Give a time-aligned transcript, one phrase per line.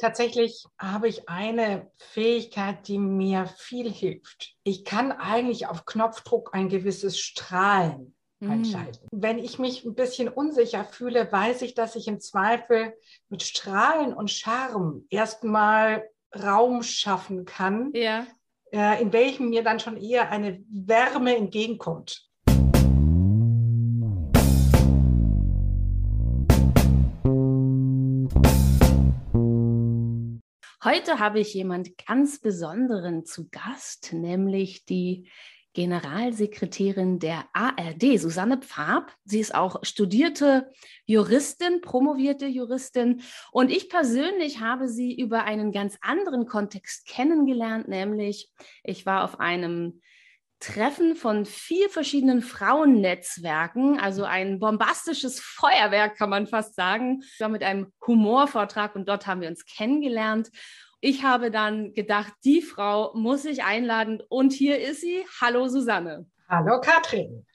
[0.00, 4.54] Tatsächlich habe ich eine Fähigkeit, die mir viel hilft.
[4.64, 8.50] Ich kann eigentlich auf Knopfdruck ein gewisses Strahlen mhm.
[8.50, 9.06] einschalten.
[9.12, 12.94] Wenn ich mich ein bisschen unsicher fühle, weiß ich, dass ich im Zweifel
[13.28, 18.26] mit Strahlen und Charme erstmal Raum schaffen kann, ja.
[18.72, 22.29] äh, in welchem mir dann schon eher eine Wärme entgegenkommt.
[30.82, 35.28] Heute habe ich jemand ganz Besonderen zu Gast, nämlich die
[35.74, 39.14] Generalsekretärin der ARD, Susanne Pfab.
[39.24, 40.70] Sie ist auch studierte
[41.04, 43.20] Juristin, promovierte Juristin.
[43.52, 48.50] Und ich persönlich habe sie über einen ganz anderen Kontext kennengelernt, nämlich
[48.82, 50.00] ich war auf einem
[50.60, 57.22] Treffen von vier verschiedenen Frauennetzwerken, also ein bombastisches Feuerwerk, kann man fast sagen.
[57.38, 60.50] War mit einem Humorvortrag und dort haben wir uns kennengelernt.
[61.00, 65.24] Ich habe dann gedacht, die Frau muss ich einladen und hier ist sie.
[65.40, 66.26] Hallo Susanne.
[66.46, 67.46] Hallo Katrin.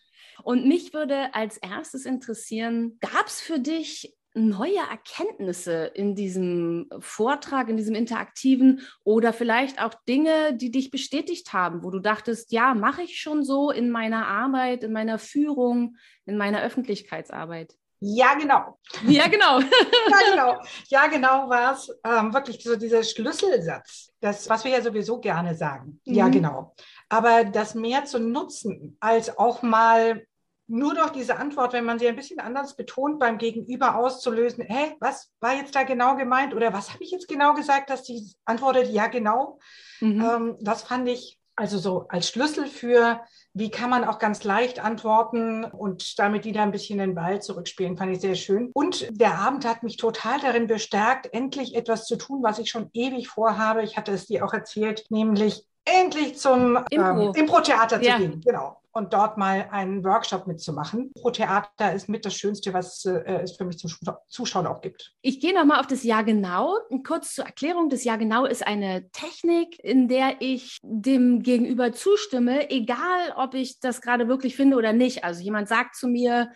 [0.43, 7.69] Und mich würde als erstes interessieren, gab es für dich neue Erkenntnisse in diesem Vortrag,
[7.69, 12.73] in diesem interaktiven oder vielleicht auch Dinge, die dich bestätigt haben, wo du dachtest, ja,
[12.73, 17.75] mache ich schon so in meiner Arbeit, in meiner Führung, in meiner Öffentlichkeitsarbeit?
[17.99, 18.77] Ja, genau.
[19.07, 19.59] Ja, genau.
[20.09, 20.61] ja, genau.
[20.89, 25.55] Ja, genau war es ähm, wirklich so dieser Schlüsselsatz, das, was wir ja sowieso gerne
[25.55, 26.01] sagen.
[26.05, 26.13] Mhm.
[26.13, 26.75] Ja, genau.
[27.07, 30.25] Aber das mehr zu nutzen, als auch mal
[30.67, 34.95] nur durch diese Antwort, wenn man sie ein bisschen anders betont, beim Gegenüber auszulösen, hä,
[34.99, 38.33] was war jetzt da genau gemeint oder was habe ich jetzt genau gesagt, dass die
[38.45, 39.59] antwortet, ja, genau.
[39.99, 40.21] Mhm.
[40.21, 43.21] Ähm, das fand ich also so als Schlüssel für,
[43.53, 47.95] wie kann man auch ganz leicht antworten und damit wieder ein bisschen den Ball zurückspielen,
[47.95, 48.71] fand ich sehr schön.
[48.73, 52.89] Und der Abend hat mich total darin bestärkt, endlich etwas zu tun, was ich schon
[52.91, 53.83] ewig vorhabe.
[53.83, 57.27] Ich hatte es dir auch erzählt, nämlich endlich zum Impro.
[57.27, 58.17] Ähm, Impro-Theater zu ja.
[58.17, 58.41] gehen.
[58.41, 61.11] Genau und dort mal einen Workshop mitzumachen.
[61.19, 63.91] Pro Theater ist mit das Schönste, was äh, es für mich zum
[64.29, 65.13] Zuschauen auch gibt.
[65.21, 66.77] Ich gehe nochmal auf das Jahr genau.
[67.05, 67.89] Kurz zur Erklärung.
[67.89, 73.79] Das Jahr genau ist eine Technik, in der ich dem Gegenüber zustimme, egal ob ich
[73.81, 75.25] das gerade wirklich finde oder nicht.
[75.25, 76.51] Also jemand sagt zu mir,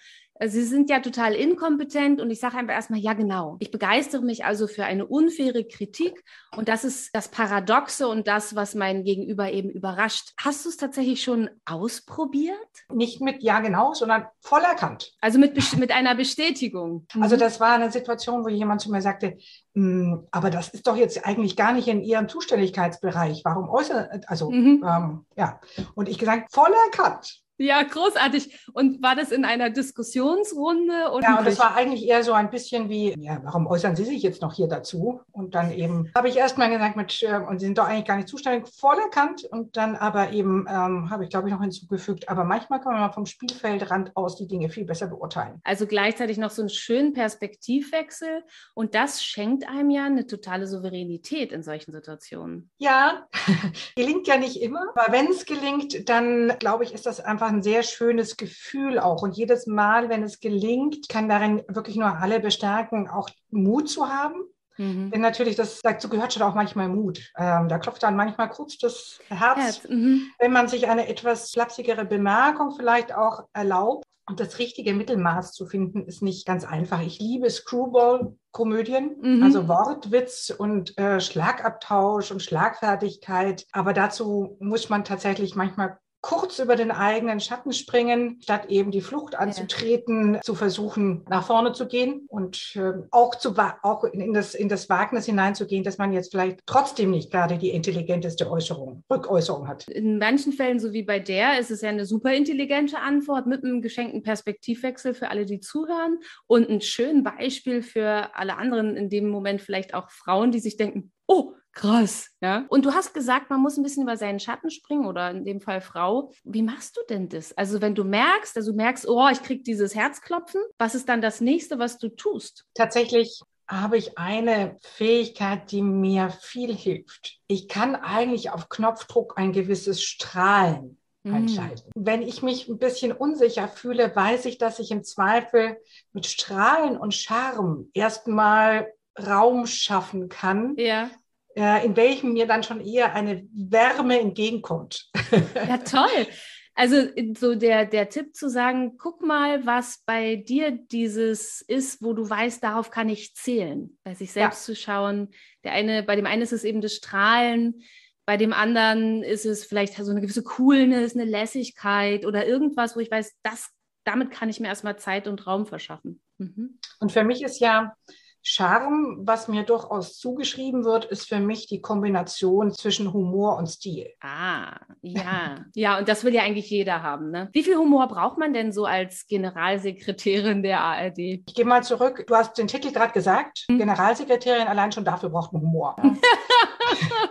[0.48, 3.58] Sie sind ja total inkompetent und ich sage einfach erstmal, ja genau.
[3.60, 6.24] Ich begeistere mich also für eine unfaire Kritik
[6.56, 10.32] und das ist das Paradoxe und das, was mein Gegenüber eben überrascht.
[10.42, 12.56] Hast du es tatsächlich schon ausprobiert?
[12.94, 15.12] Nicht mit ja genau, sondern voll erkannt.
[15.20, 17.06] Also mit, mit einer Bestätigung.
[17.22, 19.38] Also das war eine Situation, wo jemand zu mir sagte,
[19.76, 23.42] hm, aber das ist doch jetzt eigentlich gar nicht in Ihrem Zuständigkeitsbereich.
[23.44, 24.84] Warum äußert, also mhm.
[24.88, 25.60] ähm, ja.
[25.96, 27.44] Und ich gesagt, voll erkannt.
[27.60, 28.68] Ja, großartig.
[28.74, 31.12] Und war das in einer Diskussionsrunde?
[31.12, 34.06] Oder ja, und das war eigentlich eher so ein bisschen wie, ja, warum äußern Sie
[34.06, 35.20] sich jetzt noch hier dazu?
[35.34, 38.16] Und dann eben habe ich erstmal gesagt, mit, äh, und Sie sind doch eigentlich gar
[38.16, 39.44] nicht zuständig, voll erkannt.
[39.44, 43.02] Und dann aber eben ähm, habe ich, glaube ich, noch hinzugefügt, aber manchmal kann man
[43.02, 45.60] mal vom Spielfeldrand aus die Dinge viel besser beurteilen.
[45.66, 48.44] Also gleichzeitig noch so einen schönen Perspektivwechsel.
[48.74, 52.72] Und das schenkt einem ja eine totale Souveränität in solchen Situationen.
[52.78, 53.28] Ja,
[53.98, 54.86] gelingt ja nicht immer.
[54.96, 59.22] Aber wenn es gelingt, dann glaube ich, ist das einfach ein sehr schönes Gefühl auch.
[59.22, 64.08] Und jedes Mal, wenn es gelingt, kann darin wirklich nur alle bestärken, auch Mut zu
[64.08, 64.42] haben.
[64.78, 65.12] Mhm.
[65.12, 67.32] Denn natürlich, das, dazu gehört schon auch manchmal Mut.
[67.38, 69.90] Ähm, da klopft dann manchmal kurz das Herz, Herz.
[69.90, 70.32] Mhm.
[70.40, 74.06] wenn man sich eine etwas flapsigere Bemerkung vielleicht auch erlaubt.
[74.30, 77.02] Und das richtige Mittelmaß zu finden, ist nicht ganz einfach.
[77.02, 79.44] Ich liebe Screwball-Komödien, mhm.
[79.44, 83.66] also Wortwitz und äh, Schlagabtausch und Schlagfertigkeit.
[83.72, 89.02] Aber dazu muss man tatsächlich manchmal kurz über den eigenen Schatten springen, statt eben die
[89.02, 90.42] Flucht anzutreten, ja.
[90.42, 94.90] zu versuchen, nach vorne zu gehen und äh, auch, zu, auch in, das, in das
[94.90, 99.88] Wagnis hineinzugehen, dass man jetzt vielleicht trotzdem nicht gerade die intelligenteste Äußerung, Rückäußerung hat.
[99.88, 103.64] In manchen Fällen, so wie bei der, ist es ja eine super intelligente Antwort mit
[103.64, 109.10] einem geschenkten Perspektivwechsel für alle, die zuhören und ein schönes Beispiel für alle anderen, in
[109.10, 112.66] dem Moment vielleicht auch Frauen, die sich denken, oh, krass, ja.
[112.70, 115.62] Und du hast gesagt, man muss ein bisschen über seinen Schatten springen oder in dem
[115.62, 116.32] Fall Frau.
[116.44, 117.58] Wie machst du denn das?
[117.58, 121.22] Also wenn du merkst, also du merkst, oh, ich krieg dieses Herzklopfen, was ist dann
[121.22, 122.66] das nächste, was du tust?
[122.74, 127.38] Tatsächlich habe ich eine Fähigkeit, die mir viel hilft.
[127.48, 131.34] Ich kann eigentlich auf Knopfdruck ein gewisses Strahlen mhm.
[131.36, 131.92] einschalten.
[131.96, 135.78] Wenn ich mich ein bisschen unsicher fühle, weiß ich, dass ich im Zweifel
[136.14, 141.10] mit Strahlen und Charme erstmal Raum schaffen kann, ja.
[141.56, 145.10] Äh, in welchem mir dann schon eher eine Wärme entgegenkommt.
[145.56, 146.28] Ja, toll.
[146.76, 152.14] Also so der, der Tipp zu sagen, guck mal, was bei dir dieses ist, wo
[152.14, 153.98] du weißt, darauf kann ich zählen.
[154.04, 154.74] Bei sich selbst ja.
[154.74, 155.30] zu schauen.
[155.66, 157.84] Der eine, bei dem einen ist es eben das Strahlen,
[158.26, 163.00] bei dem anderen ist es vielleicht so eine gewisse Coolness, eine Lässigkeit oder irgendwas, wo
[163.00, 163.72] ich weiß, das,
[164.06, 166.22] damit kann ich mir erstmal Zeit und Raum verschaffen.
[166.38, 166.80] Mhm.
[167.00, 167.96] Und für mich ist ja
[168.42, 174.08] Charme, was mir durchaus zugeschrieben wird, ist für mich die Kombination zwischen Humor und Stil.
[174.22, 175.66] Ah, ja.
[175.76, 177.32] ja, und das will ja eigentlich jeder haben.
[177.32, 177.50] Ne?
[177.52, 181.20] Wie viel Humor braucht man denn so als Generalsekretärin der ARD?
[181.20, 182.26] Ich gehe mal zurück.
[182.28, 183.66] Du hast den Titel gerade gesagt.
[183.70, 183.78] Hm.
[183.78, 185.96] Generalsekretärin, allein schon dafür braucht man Humor.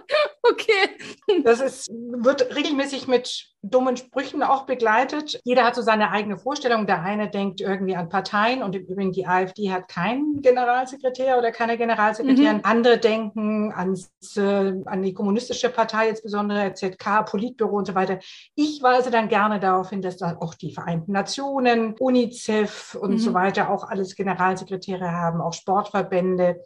[1.49, 5.41] Das ist, wird regelmäßig mit dummen Sprüchen auch begleitet.
[5.45, 6.87] Jeder hat so seine eigene Vorstellung.
[6.87, 11.51] Der eine denkt irgendwie an Parteien und im Übrigen die AfD hat keinen Generalsekretär oder
[11.51, 12.59] keine Generalsekretärin.
[12.59, 12.65] Mhm.
[12.65, 18.19] Andere denken ans, äh, an die kommunistische Partei, insbesondere ZK, Politbüro und so weiter.
[18.55, 23.19] Ich weise dann gerne darauf hin, dass da auch die Vereinten Nationen, UNICEF und mhm.
[23.19, 26.61] so weiter auch alles Generalsekretäre haben, auch Sportverbände.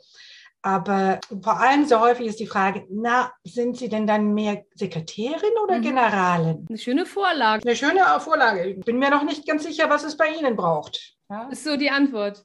[0.63, 5.53] Aber vor allem so häufig ist die Frage, na, sind Sie denn dann mehr Sekretärin
[5.65, 5.83] oder mhm.
[5.83, 6.67] Generalin?
[6.69, 7.67] Eine schöne Vorlage.
[7.67, 8.65] Eine schöne Vorlage.
[8.67, 11.17] Ich bin mir noch nicht ganz sicher, was es bei Ihnen braucht.
[11.29, 11.49] Ja?
[11.49, 12.45] Ist so die Antwort.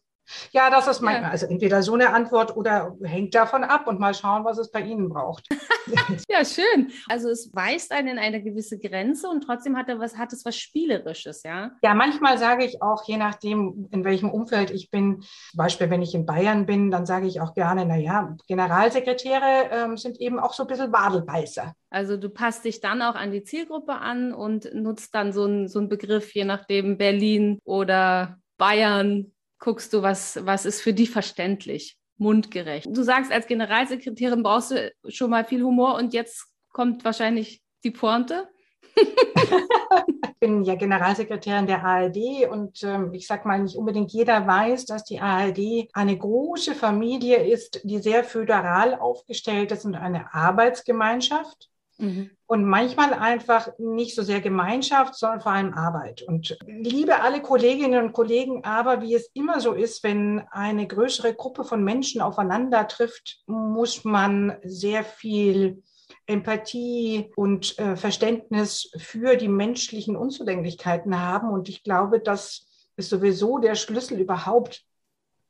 [0.51, 1.29] Ja, das ist manchmal, ja.
[1.29, 4.81] also entweder so eine Antwort oder hängt davon ab und mal schauen, was es bei
[4.81, 5.47] Ihnen braucht.
[6.29, 6.91] ja, schön.
[7.07, 10.45] Also es weist einen in eine gewisse Grenze und trotzdem hat, er was, hat es
[10.45, 11.71] was Spielerisches, ja?
[11.81, 16.01] Ja, manchmal sage ich auch, je nachdem, in welchem Umfeld ich bin, zum Beispiel wenn
[16.01, 20.53] ich in Bayern bin, dann sage ich auch gerne, naja, Generalsekretäre ähm, sind eben auch
[20.53, 21.73] so ein bisschen Badelbeißer.
[21.89, 25.67] Also du passt dich dann auch an die Zielgruppe an und nutzt dann so einen
[25.67, 31.97] so Begriff, je nachdem Berlin oder Bayern guckst du, was, was ist für die verständlich,
[32.17, 32.87] mundgerecht.
[32.89, 37.91] Du sagst, als Generalsekretärin brauchst du schon mal viel Humor und jetzt kommt wahrscheinlich die
[37.91, 38.47] Pointe.
[38.95, 44.85] ich bin ja Generalsekretärin der ARD und ähm, ich sage mal, nicht unbedingt jeder weiß,
[44.85, 51.69] dass die ARD eine große Familie ist, die sehr föderal aufgestellt ist und eine Arbeitsgemeinschaft.
[51.97, 52.29] Mhm.
[52.45, 56.21] Und manchmal einfach nicht so sehr Gemeinschaft, sondern vor allem Arbeit.
[56.21, 61.33] Und liebe alle Kolleginnen und Kollegen, aber wie es immer so ist, wenn eine größere
[61.33, 65.81] Gruppe von Menschen aufeinander trifft, muss man sehr viel
[66.25, 71.49] Empathie und äh, Verständnis für die menschlichen Unzulänglichkeiten haben.
[71.49, 74.83] Und ich glaube, das ist sowieso der Schlüssel überhaupt.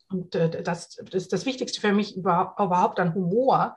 [0.10, 3.76] Und äh, das, das ist das Wichtigste für mich überhaupt an Humor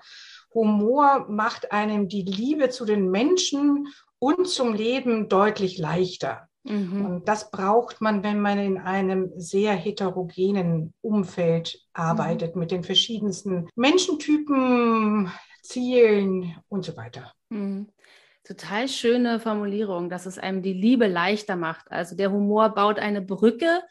[0.55, 3.89] Humor macht einem die Liebe zu den Menschen
[4.19, 6.49] und zum Leben deutlich leichter.
[6.65, 7.05] Mhm.
[7.05, 12.61] Und das braucht man, wenn man in einem sehr heterogenen Umfeld arbeitet, mhm.
[12.61, 15.31] mit den verschiedensten Menschentypen,
[15.63, 17.33] Zielen und so weiter.
[17.49, 17.89] Mhm.
[18.45, 21.91] Total schöne Formulierung, dass es einem die Liebe leichter macht.
[21.93, 23.83] Also der Humor baut eine Brücke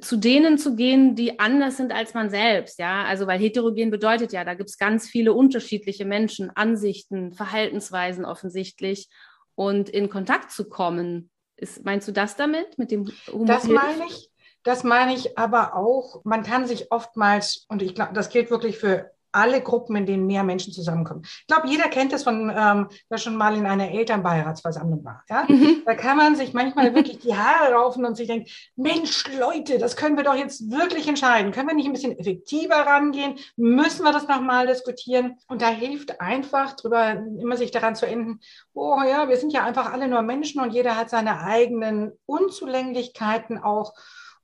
[0.00, 3.04] zu denen zu gehen, die anders sind als man selbst, ja.
[3.04, 9.08] Also weil heterogen bedeutet ja, da gibt es ganz viele unterschiedliche Menschen, Ansichten, Verhaltensweisen offensichtlich.
[9.54, 13.46] Und in Kontakt zu kommen, ist, meinst du das damit, mit dem Humor?
[13.46, 14.30] Das meine ich.
[14.62, 18.78] Das meine ich aber auch, man kann sich oftmals, und ich glaube, das gilt wirklich
[18.78, 21.22] für alle Gruppen, in denen mehr Menschen zusammenkommen.
[21.24, 25.24] Ich glaube, jeder kennt das von, ähm, wer schon mal in einer Elternbeiratsversammlung war.
[25.28, 25.44] Ja?
[25.48, 25.82] Mhm.
[25.86, 29.96] Da kann man sich manchmal wirklich die Haare raufen und sich denken, Mensch, Leute, das
[29.96, 31.52] können wir doch jetzt wirklich entscheiden.
[31.52, 33.36] Können wir nicht ein bisschen effektiver rangehen?
[33.56, 35.36] Müssen wir das nochmal diskutieren?
[35.48, 38.40] Und da hilft einfach drüber, immer sich daran zu enden,
[38.74, 43.58] oh ja, wir sind ja einfach alle nur Menschen und jeder hat seine eigenen Unzulänglichkeiten
[43.58, 43.94] auch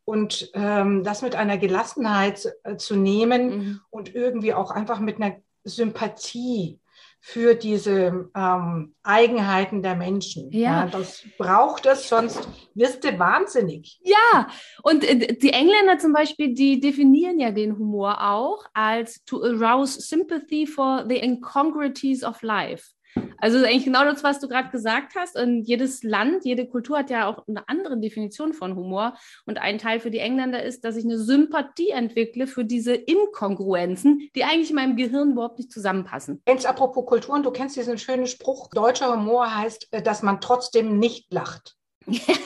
[0.06, 3.80] und ähm, das mit einer Gelassenheit äh, zu nehmen mhm.
[3.90, 6.80] und irgendwie auch einfach mit einer Sympathie
[7.20, 10.52] für diese ähm, Eigenheiten der Menschen.
[10.52, 10.84] Ja.
[10.84, 10.86] ja.
[10.86, 13.98] das braucht es, sonst wirst du wahnsinnig.
[14.04, 14.48] Ja,
[14.84, 19.94] und äh, die Engländer zum Beispiel, die definieren ja den Humor auch als to arouse
[20.08, 22.95] sympathy for the incongruities of life.
[23.38, 25.38] Also eigentlich genau das, was du gerade gesagt hast.
[25.38, 29.14] Und jedes Land, jede Kultur hat ja auch eine andere Definition von Humor.
[29.44, 34.28] Und ein Teil für die Engländer ist, dass ich eine Sympathie entwickle für diese Inkongruenzen,
[34.35, 36.42] die eigentlich in meinem Gehirn überhaupt nicht zusammenpassen.
[36.49, 40.99] Jetzt apropos Kulturen, du kennst diesen schönen Spruch, deutscher Humor heißt, äh, dass man trotzdem
[40.99, 41.76] nicht lacht.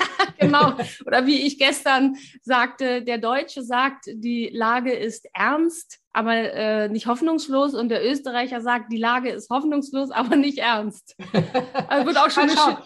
[0.41, 0.73] Ja, genau.
[1.07, 7.07] Oder wie ich gestern sagte, der Deutsche sagt, die Lage ist ernst, aber äh, nicht
[7.07, 7.75] hoffnungslos.
[7.75, 11.17] Und der Österreicher sagt, die Lage ist hoffnungslos, aber nicht ernst.
[11.89, 12.79] Also wird auch schon eine,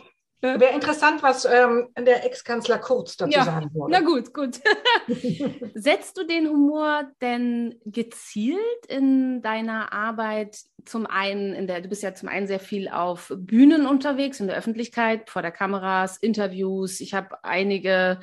[0.45, 3.93] Wäre interessant, was ähm, der Ex-Kanzler Kurz dazu Ja, sagen würde.
[3.93, 4.61] Na gut, gut.
[5.75, 12.03] Setzt du den Humor denn gezielt in deiner Arbeit zum einen, in der, du bist
[12.03, 17.01] ja zum einen sehr viel auf Bühnen unterwegs, in der Öffentlichkeit, vor der Kameras, Interviews.
[17.01, 18.21] Ich habe einige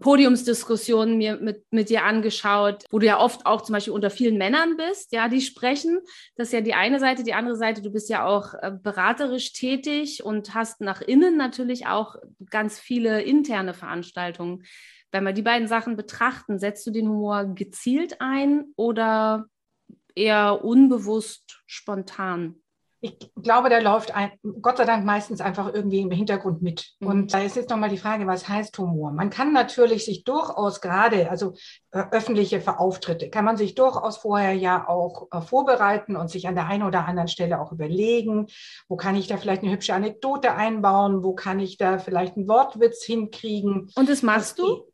[0.00, 4.38] Podiumsdiskussionen mir mit, mit dir angeschaut, wo du ja oft auch zum Beispiel unter vielen
[4.38, 6.00] Männern bist, ja, die sprechen.
[6.36, 7.22] Das ist ja die eine Seite.
[7.22, 11.86] Die andere Seite, du bist ja auch äh, beraterisch tätig und hast nach innen natürlich
[11.86, 12.16] auch
[12.50, 14.64] ganz viele interne Veranstaltungen.
[15.12, 19.46] Wenn wir die beiden Sachen betrachten, setzt du den Humor gezielt ein oder
[20.14, 22.63] eher unbewusst, spontan?
[23.06, 24.32] Ich glaube, der läuft ein,
[24.62, 26.94] Gott sei Dank meistens einfach irgendwie im Hintergrund mit.
[27.00, 27.06] Mhm.
[27.06, 29.12] Und da ist jetzt nochmal die Frage, was heißt Humor?
[29.12, 31.52] Man kann natürlich sich durchaus gerade, also
[31.90, 36.54] äh, öffentliche Auftritte, kann man sich durchaus vorher ja auch äh, vorbereiten und sich an
[36.54, 38.46] der einen oder anderen Stelle auch überlegen,
[38.88, 42.48] wo kann ich da vielleicht eine hübsche Anekdote einbauen, wo kann ich da vielleicht einen
[42.48, 43.90] Wortwitz hinkriegen.
[43.96, 44.90] Und das machst du?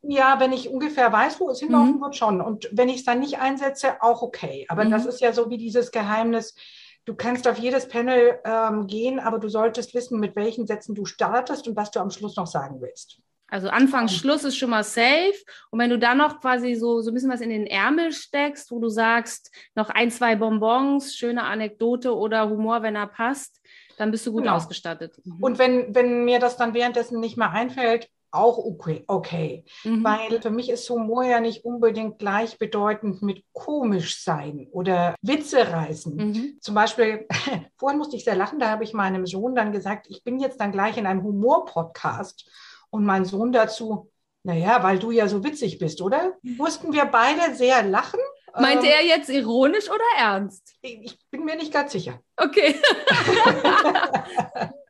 [0.00, 2.00] Ja, wenn ich ungefähr weiß, wo es hinlaufen Mhm.
[2.00, 2.40] wird, schon.
[2.40, 4.64] Und wenn ich es dann nicht einsetze, auch okay.
[4.70, 4.92] Aber Mhm.
[4.92, 6.54] das ist ja so wie dieses Geheimnis.
[7.04, 11.04] Du kannst auf jedes Panel ähm, gehen, aber du solltest wissen, mit welchen Sätzen du
[11.04, 13.20] startest und was du am Schluss noch sagen willst.
[13.48, 15.34] Also Anfang, Schluss ist schon mal safe.
[15.70, 18.70] Und wenn du dann noch quasi so, so ein bisschen was in den Ärmel steckst,
[18.70, 23.60] wo du sagst, noch ein, zwei Bonbons, schöne Anekdote oder Humor, wenn er passt,
[23.96, 24.54] dann bist du gut Genau.
[24.54, 25.18] ausgestattet.
[25.24, 25.42] Mhm.
[25.42, 29.04] Und wenn, wenn mir das dann währenddessen nicht mehr einfällt, auch okay.
[29.06, 29.64] okay.
[29.84, 30.04] Mhm.
[30.04, 36.16] Weil für mich ist Humor ja nicht unbedingt gleichbedeutend mit komisch sein oder Witze reißen.
[36.16, 36.58] Mhm.
[36.60, 37.26] Zum Beispiel,
[37.76, 40.60] vorhin musste ich sehr lachen, da habe ich meinem Sohn dann gesagt, ich bin jetzt
[40.60, 42.48] dann gleich in einem Humor-Podcast.
[42.90, 44.10] Und mein Sohn dazu,
[44.42, 46.32] naja, weil du ja so witzig bist, oder?
[46.42, 48.18] Mussten wir beide sehr lachen.
[48.58, 50.74] Meinte Ähm, er jetzt ironisch oder ernst?
[50.82, 52.20] Ich bin mir nicht ganz sicher.
[52.36, 52.74] Okay.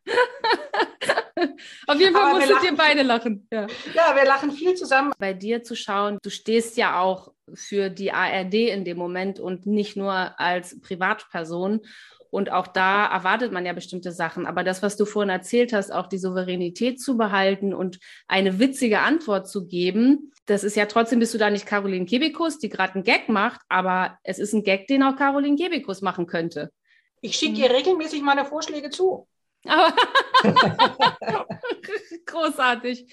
[1.87, 2.76] Auf jeden Fall Aber musstet ihr lachen.
[2.76, 3.49] beide lachen.
[3.52, 3.66] Ja.
[3.94, 5.12] Ja, wir lachen viel zusammen.
[5.18, 9.66] bei dir zu schauen, du stehst ja auch für die ARD in dem Moment und
[9.66, 11.80] nicht nur als Privatperson.
[12.30, 14.47] Und auch da erwartet man ja bestimmte Sachen.
[14.47, 19.00] Aber das, was du vorhin erzählt hast, auch die Souveränität zu behalten und eine witzige
[19.00, 22.94] Antwort zu geben, das ist ja trotzdem bist du da nicht Caroline Kebekus, die gerade
[22.94, 26.70] einen Gag macht, aber es ist ein Gag, den auch Caroline Kebekus machen könnte.
[27.20, 29.28] Ich schicke dir regelmäßig meine Vorschläge zu.
[29.67, 29.95] Aber
[32.26, 33.12] großartig.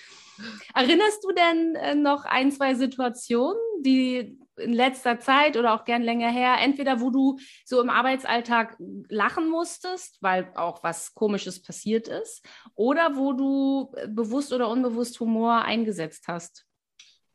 [0.74, 6.01] Erinnerst du denn äh, noch ein, zwei Situationen, die in letzter Zeit oder auch gern
[6.01, 8.75] länger her, entweder wo du so im Arbeitsalltag
[9.10, 12.44] lachen musstest, weil auch was Komisches passiert ist,
[12.75, 16.66] oder wo du äh, bewusst oder unbewusst Humor eingesetzt hast?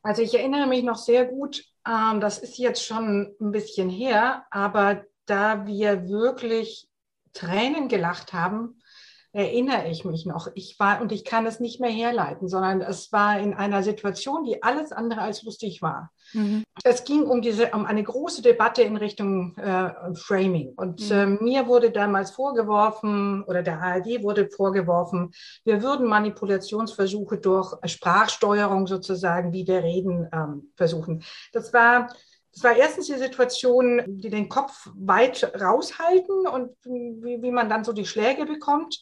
[0.03, 4.47] Also ich erinnere mich noch sehr gut, ähm, das ist jetzt schon ein bisschen her,
[4.51, 6.89] aber da wir wirklich
[7.33, 8.82] Tränen gelacht haben,
[9.33, 10.49] erinnere ich mich noch.
[10.55, 14.45] Ich war, und ich kann es nicht mehr herleiten, sondern es war in einer Situation,
[14.45, 16.11] die alles andere als lustig war.
[16.85, 20.73] Es ging um diese, um eine große Debatte in Richtung äh, Framing.
[20.77, 21.17] Und Mhm.
[21.17, 25.33] äh, mir wurde damals vorgeworfen, oder der ARD wurde vorgeworfen,
[25.65, 31.23] wir würden Manipulationsversuche durch Sprachsteuerung sozusagen, wie wir reden, ähm, versuchen.
[31.53, 32.09] Das war,
[32.53, 37.85] das war erstens die Situation, die den Kopf weit raushalten und wie, wie man dann
[37.85, 39.01] so die Schläge bekommt.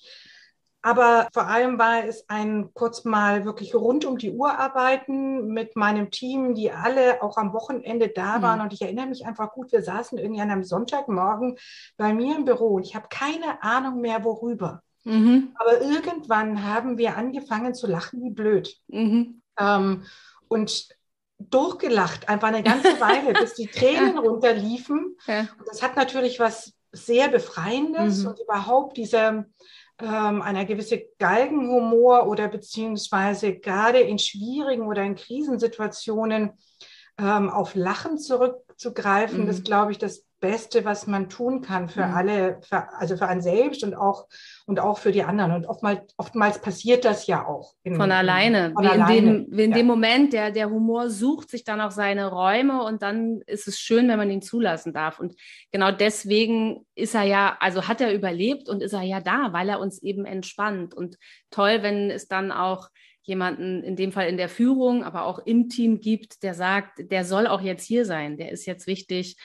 [0.82, 5.76] Aber vor allem war es ein kurz mal wirklich rund um die Uhr arbeiten mit
[5.76, 8.42] meinem Team, die alle auch am Wochenende da Mhm.
[8.42, 8.60] waren.
[8.62, 11.58] Und ich erinnere mich einfach gut, wir saßen irgendwie an einem Sonntagmorgen
[11.98, 14.82] bei mir im Büro und ich habe keine Ahnung mehr, worüber.
[15.04, 15.54] Mhm.
[15.56, 18.74] Aber irgendwann haben wir angefangen zu lachen wie blöd.
[18.88, 19.42] Mhm.
[19.58, 20.04] Ähm,
[20.48, 20.88] und
[21.40, 25.16] durchgelacht, einfach eine ganze Weile, bis die Tränen runterliefen.
[25.26, 25.40] Ja.
[25.58, 28.26] Und das hat natürlich was sehr Befreiendes Mhm.
[28.28, 29.46] und überhaupt diese
[30.02, 36.52] ähm, einer gewisse Galgenhumor oder beziehungsweise gerade in schwierigen oder in Krisensituationen
[37.18, 39.46] ähm, auf Lachen zurückzugreifen, Mhm.
[39.46, 42.14] das glaube ich das Beste, was man tun kann für Mhm.
[42.14, 44.26] alle, für, also für einen selbst und auch
[44.66, 45.52] und auch für die anderen.
[45.52, 48.72] Und oftmals, oftmals passiert das ja auch in, Von alleine.
[48.74, 49.20] Von wie in, alleine.
[49.20, 49.76] dem, wie in ja.
[49.76, 53.78] dem Moment, der, der Humor sucht sich dann auch seine Räume und dann ist es
[53.78, 55.20] schön, wenn man ihn zulassen darf.
[55.20, 55.34] Und
[55.72, 59.68] genau deswegen ist er ja, also hat er überlebt und ist er ja da, weil
[59.68, 60.94] er uns eben entspannt.
[60.94, 61.16] Und
[61.50, 62.88] toll, wenn es dann auch
[63.22, 67.24] jemanden, in dem Fall in der Führung, aber auch im Team gibt, der sagt, der
[67.24, 69.36] soll auch jetzt hier sein, der ist jetzt wichtig.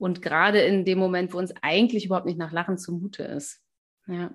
[0.00, 3.60] Und gerade in dem Moment, wo uns eigentlich überhaupt nicht nach Lachen zumute ist.
[4.06, 4.30] Ja.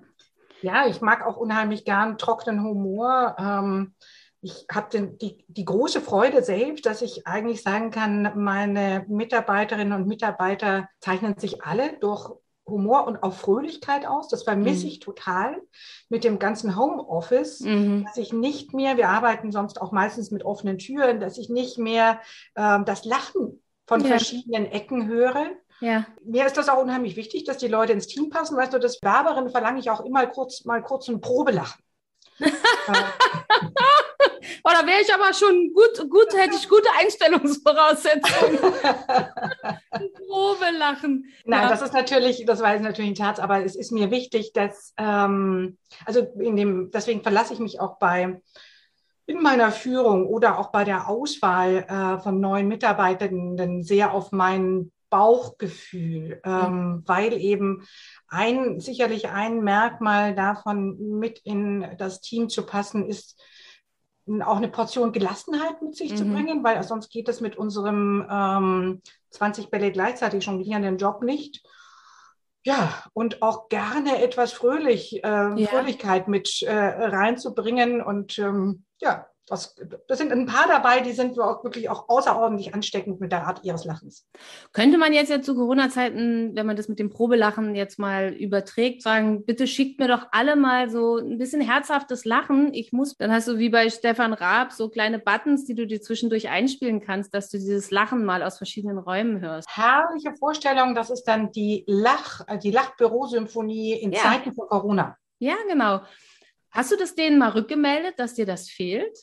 [0.62, 3.34] Ja, ich mag auch unheimlich gern trockenen Humor.
[3.36, 3.94] Ähm,
[4.40, 10.06] ich habe die, die große Freude selbst, dass ich eigentlich sagen kann, meine Mitarbeiterinnen und
[10.06, 12.30] Mitarbeiter zeichnen sich alle durch
[12.64, 14.28] Humor und auch Fröhlichkeit aus.
[14.28, 14.92] Das vermisse mhm.
[14.92, 15.60] ich total
[16.08, 18.04] mit dem ganzen Homeoffice, mhm.
[18.04, 21.76] dass ich nicht mehr, wir arbeiten sonst auch meistens mit offenen Türen, dass ich nicht
[21.76, 22.20] mehr
[22.54, 24.08] äh, das Lachen von ja.
[24.08, 25.50] verschiedenen Ecken höre.
[25.80, 26.06] Ja.
[26.24, 28.56] Mir ist das auch unheimlich wichtig, dass die Leute ins Team passen.
[28.56, 31.82] Weißt du, das Werberin verlange ich auch immer kurz, mal kurz ein Probelachen.
[34.78, 38.58] da wäre ich aber schon gut, gut, hätte ich gute Einstellungsvoraussetzungen.
[40.28, 41.32] Probe lachen.
[41.44, 41.68] Nein, ja.
[41.68, 44.92] das ist natürlich, das war jetzt natürlich ein Terz, aber es ist mir wichtig, dass,
[44.98, 48.40] ähm, also in dem, deswegen verlasse ich mich auch bei
[49.26, 54.92] in meiner Führung oder auch bei der Auswahl äh, von neuen Mitarbeitenden sehr auf mein
[55.10, 57.02] Bauchgefühl, ähm, mhm.
[57.06, 57.86] weil eben
[58.28, 63.40] ein, sicherlich ein Merkmal davon mit in das Team zu passen ist,
[64.40, 66.16] auch eine Portion Gelassenheit mit sich mhm.
[66.16, 71.64] zu bringen, weil sonst geht es mit unserem ähm, 20 Bälle gleichzeitig jonglierenden Job nicht.
[72.66, 75.68] Ja, und auch gerne etwas Fröhlich, äh, ja.
[75.68, 79.76] Fröhlichkeit mit äh, reinzubringen und ähm, ja, das,
[80.08, 83.64] das sind ein paar dabei, die sind auch wirklich auch außerordentlich ansteckend mit der Art
[83.64, 84.26] ihres Lachens.
[84.72, 89.02] Könnte man jetzt ja zu Corona-Zeiten, wenn man das mit dem Probelachen jetzt mal überträgt,
[89.02, 92.74] sagen, bitte schickt mir doch alle mal so ein bisschen herzhaftes Lachen.
[92.74, 96.02] Ich muss, dann hast du wie bei Stefan Raab so kleine Buttons, die du dir
[96.02, 99.68] zwischendurch einspielen kannst, dass du dieses Lachen mal aus verschiedenen Räumen hörst.
[99.70, 104.22] Herrliche Vorstellung, das ist dann die Lach, die Lachbürosymphonie in ja.
[104.22, 105.16] Zeiten von Corona.
[105.38, 106.00] Ja, genau.
[106.70, 109.16] Hast du das denen mal rückgemeldet, dass dir das fehlt?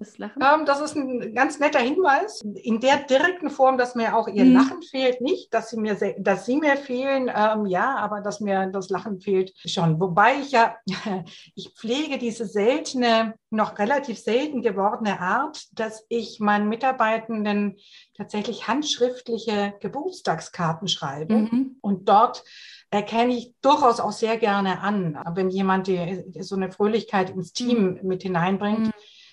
[0.00, 0.42] Das Lachen?
[0.42, 2.40] Ähm, das ist ein ganz netter Hinweis.
[2.40, 4.54] In der direkten Form, dass mir auch ihr mhm.
[4.54, 8.66] Lachen fehlt, nicht, dass sie mir, dass sie mir fehlen, ähm, ja, aber dass mir
[8.68, 10.00] das Lachen fehlt schon.
[10.00, 10.76] Wobei ich ja,
[11.54, 17.76] ich pflege diese seltene, noch relativ selten gewordene Art, dass ich meinen Mitarbeitenden
[18.16, 21.76] tatsächlich handschriftliche Geburtstagskarten schreibe mhm.
[21.82, 22.42] und dort
[22.90, 27.98] erkenne ich durchaus auch sehr gerne an, wenn jemand die, so eine Fröhlichkeit ins Team
[28.00, 28.08] mhm.
[28.08, 28.86] mit hineinbringt.
[28.86, 28.92] Mhm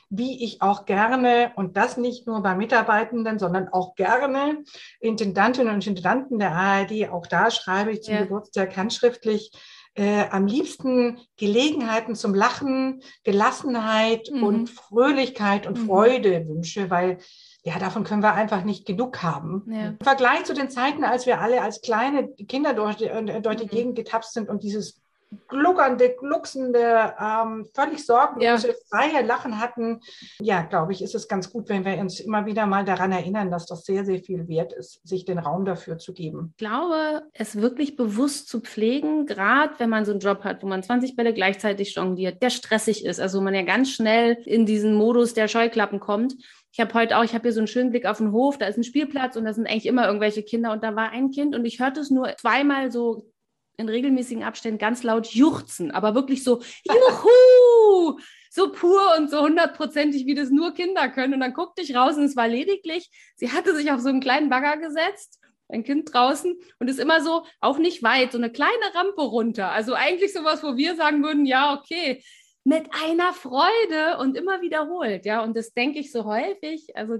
[0.09, 4.63] wie ich auch gerne, und das nicht nur bei Mitarbeitenden, sondern auch gerne
[4.99, 8.21] Intendantinnen und Intendanten der ARD, auch da schreibe ich zum ja.
[8.21, 9.51] Geburtstag handschriftlich,
[9.95, 14.43] äh, am liebsten Gelegenheiten zum Lachen, Gelassenheit mhm.
[14.43, 15.87] und Fröhlichkeit und mhm.
[15.87, 17.17] Freude wünsche, weil
[17.63, 19.63] ja, davon können wir einfach nicht genug haben.
[19.69, 19.87] Ja.
[19.87, 23.65] Im Vergleich zu den Zeiten, als wir alle als kleine Kinder durch, äh, durch die
[23.65, 23.69] mhm.
[23.69, 25.01] Gegend getapst sind und dieses
[25.47, 28.73] gluckernde, glucksende, ähm, völlig sorgenlose, ja.
[28.89, 30.01] freie Lachen hatten.
[30.39, 33.51] Ja, glaube ich, ist es ganz gut, wenn wir uns immer wieder mal daran erinnern,
[33.51, 36.51] dass das sehr, sehr viel wert ist, sich den Raum dafür zu geben.
[36.51, 40.67] Ich glaube, es wirklich bewusst zu pflegen, gerade wenn man so einen Job hat, wo
[40.67, 44.95] man 20 Bälle gleichzeitig jongliert, der stressig ist, also man ja ganz schnell in diesen
[44.95, 46.35] Modus der Scheuklappen kommt.
[46.71, 48.67] Ich habe heute auch, ich habe hier so einen schönen Blick auf den Hof, da
[48.67, 51.55] ist ein Spielplatz und da sind eigentlich immer irgendwelche Kinder und da war ein Kind
[51.55, 53.31] und ich hörte es nur zweimal so
[53.77, 60.25] in regelmäßigen Abständen ganz laut juchzen, aber wirklich so, juhu, so pur und so hundertprozentig,
[60.25, 61.35] wie das nur Kinder können.
[61.35, 64.19] Und dann guckte ich raus und es war lediglich, sie hatte sich auf so einen
[64.19, 68.51] kleinen Bagger gesetzt, ein Kind draußen und ist immer so, auch nicht weit, so eine
[68.51, 69.71] kleine Rampe runter.
[69.71, 72.23] Also eigentlich sowas, wo wir sagen würden, ja, okay,
[72.63, 75.41] mit einer Freude und immer wiederholt, ja.
[75.43, 76.95] Und das denke ich so häufig.
[76.95, 77.19] Also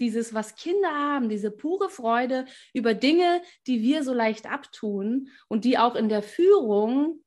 [0.00, 5.64] dieses, was Kinder haben, diese pure Freude über Dinge, die wir so leicht abtun und
[5.64, 7.22] die auch in der Führung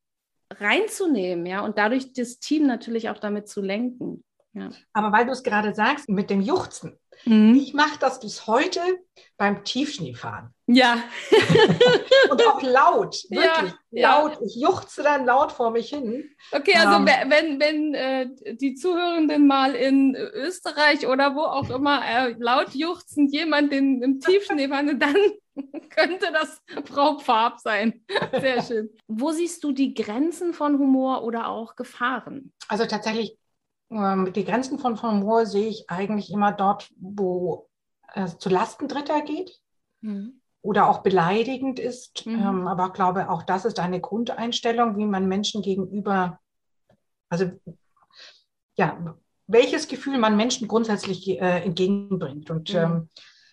[0.52, 4.24] reinzunehmen, ja, und dadurch das Team natürlich auch damit zu lenken.
[4.54, 4.70] Ja.
[4.94, 6.98] Aber weil du es gerade sagst, mit dem Juchzen.
[7.26, 7.56] Mhm.
[7.56, 8.82] Ich mache das bis heute
[9.38, 10.54] beim Tiefschneefahren.
[10.72, 11.02] Ja.
[12.30, 14.34] und auch laut, wirklich ja, laut.
[14.34, 14.46] Ja.
[14.46, 16.30] Ich juchze dann laut vor mich hin.
[16.52, 17.32] Okay, also um, ähm.
[17.32, 23.34] wenn, wenn äh, die Zuhörenden mal in Österreich oder wo auch immer äh, laut juchzend
[23.34, 25.16] jemand den, im Tiefschnee fahren, dann
[25.90, 28.06] könnte das Frau Pfab sein.
[28.40, 28.90] Sehr schön.
[29.08, 32.54] Wo siehst du die Grenzen von Humor oder auch Gefahren?
[32.68, 33.40] Also tatsächlich,
[33.90, 37.68] ähm, die Grenzen von Humor sehe ich eigentlich immer dort, wo
[38.14, 39.58] es zu Lasten Dritter geht.
[40.02, 42.26] Mhm oder auch beleidigend ist.
[42.26, 42.40] Mhm.
[42.40, 46.40] Ähm, aber ich glaube, auch das ist eine Grundeinstellung, wie man Menschen gegenüber,
[47.30, 47.52] also
[48.76, 49.16] ja,
[49.48, 52.50] welches Gefühl man Menschen grundsätzlich äh, entgegenbringt.
[52.50, 52.80] Und mhm.
[52.80, 53.10] ähm,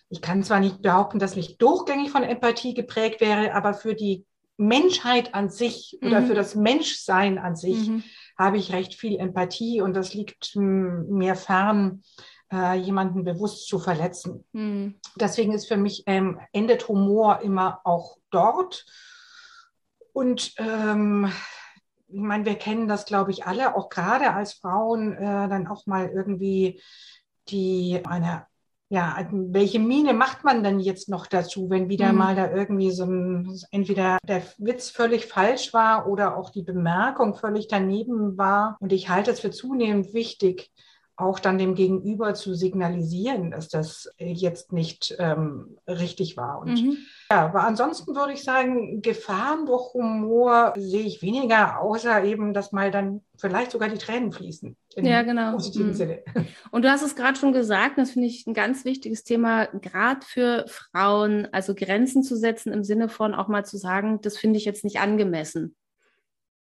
[0.09, 4.25] ich kann zwar nicht behaupten, dass ich durchgängig von Empathie geprägt wäre, aber für die
[4.57, 6.07] Menschheit an sich mhm.
[6.07, 8.03] oder für das Menschsein an sich mhm.
[8.37, 12.03] habe ich recht viel Empathie und das liegt mir fern,
[12.51, 14.45] äh, jemanden bewusst zu verletzen.
[14.51, 14.99] Mhm.
[15.15, 18.85] Deswegen ist für mich ähm, endet Humor immer auch dort.
[20.13, 21.31] Und ähm,
[22.07, 25.85] ich meine, wir kennen das, glaube ich, alle, auch gerade als Frauen, äh, dann auch
[25.85, 26.81] mal irgendwie
[27.49, 28.47] die eine
[28.89, 32.17] ja, welche Miene macht man denn jetzt noch dazu, wenn wieder mhm.
[32.17, 37.35] mal da irgendwie so ein, entweder der Witz völlig falsch war oder auch die Bemerkung
[37.35, 38.77] völlig daneben war.
[38.79, 40.71] Und ich halte es für zunehmend wichtig,
[41.17, 46.59] auch dann dem Gegenüber zu signalisieren, dass das jetzt nicht ähm, richtig war.
[46.61, 46.97] Und mhm.
[47.31, 52.71] ja, aber ansonsten würde ich sagen, Gefahren durch Humor sehe ich weniger, außer eben, dass
[52.71, 54.77] mal dann vielleicht sogar die Tränen fließen.
[54.97, 55.53] ja, genau.
[55.53, 55.93] positiven mhm.
[55.93, 56.23] Sinne.
[56.71, 60.23] Und du hast es gerade schon gesagt, das finde ich ein ganz wichtiges Thema, gerade
[60.23, 64.57] für Frauen, also Grenzen zu setzen im Sinne von auch mal zu sagen, das finde
[64.57, 65.75] ich jetzt nicht angemessen.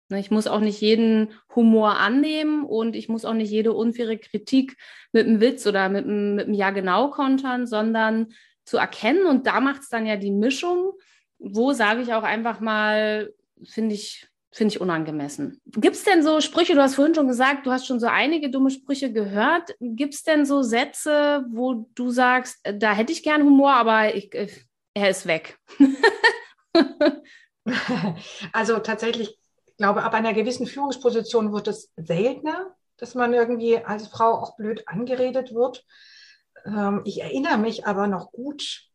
[0.09, 4.19] Ne, ich muss auch nicht jeden Humor annehmen und ich muss auch nicht jede unfaire
[4.19, 4.77] Kritik
[5.13, 8.33] mit einem Witz oder mit einem, mit einem Ja genau kontern, sondern
[8.65, 9.27] zu erkennen.
[9.27, 10.93] Und da macht es dann ja die Mischung.
[11.39, 13.33] Wo sage ich auch einfach mal,
[13.65, 15.61] finde ich, finde ich unangemessen.
[15.67, 18.49] Gibt es denn so Sprüche, du hast vorhin schon gesagt, du hast schon so einige
[18.49, 19.75] dumme Sprüche gehört.
[19.81, 24.15] Gibt es denn so Sätze, wo du sagst, äh, da hätte ich gern Humor, aber
[24.15, 24.47] ich, äh,
[24.95, 25.59] er ist weg?
[28.53, 29.37] also tatsächlich
[29.77, 34.87] glaube, ab einer gewissen Führungsposition wird es seltener, dass man irgendwie als Frau auch blöd
[34.87, 35.85] angeredet wird.
[36.65, 38.87] Ähm, ich erinnere mich aber noch gut,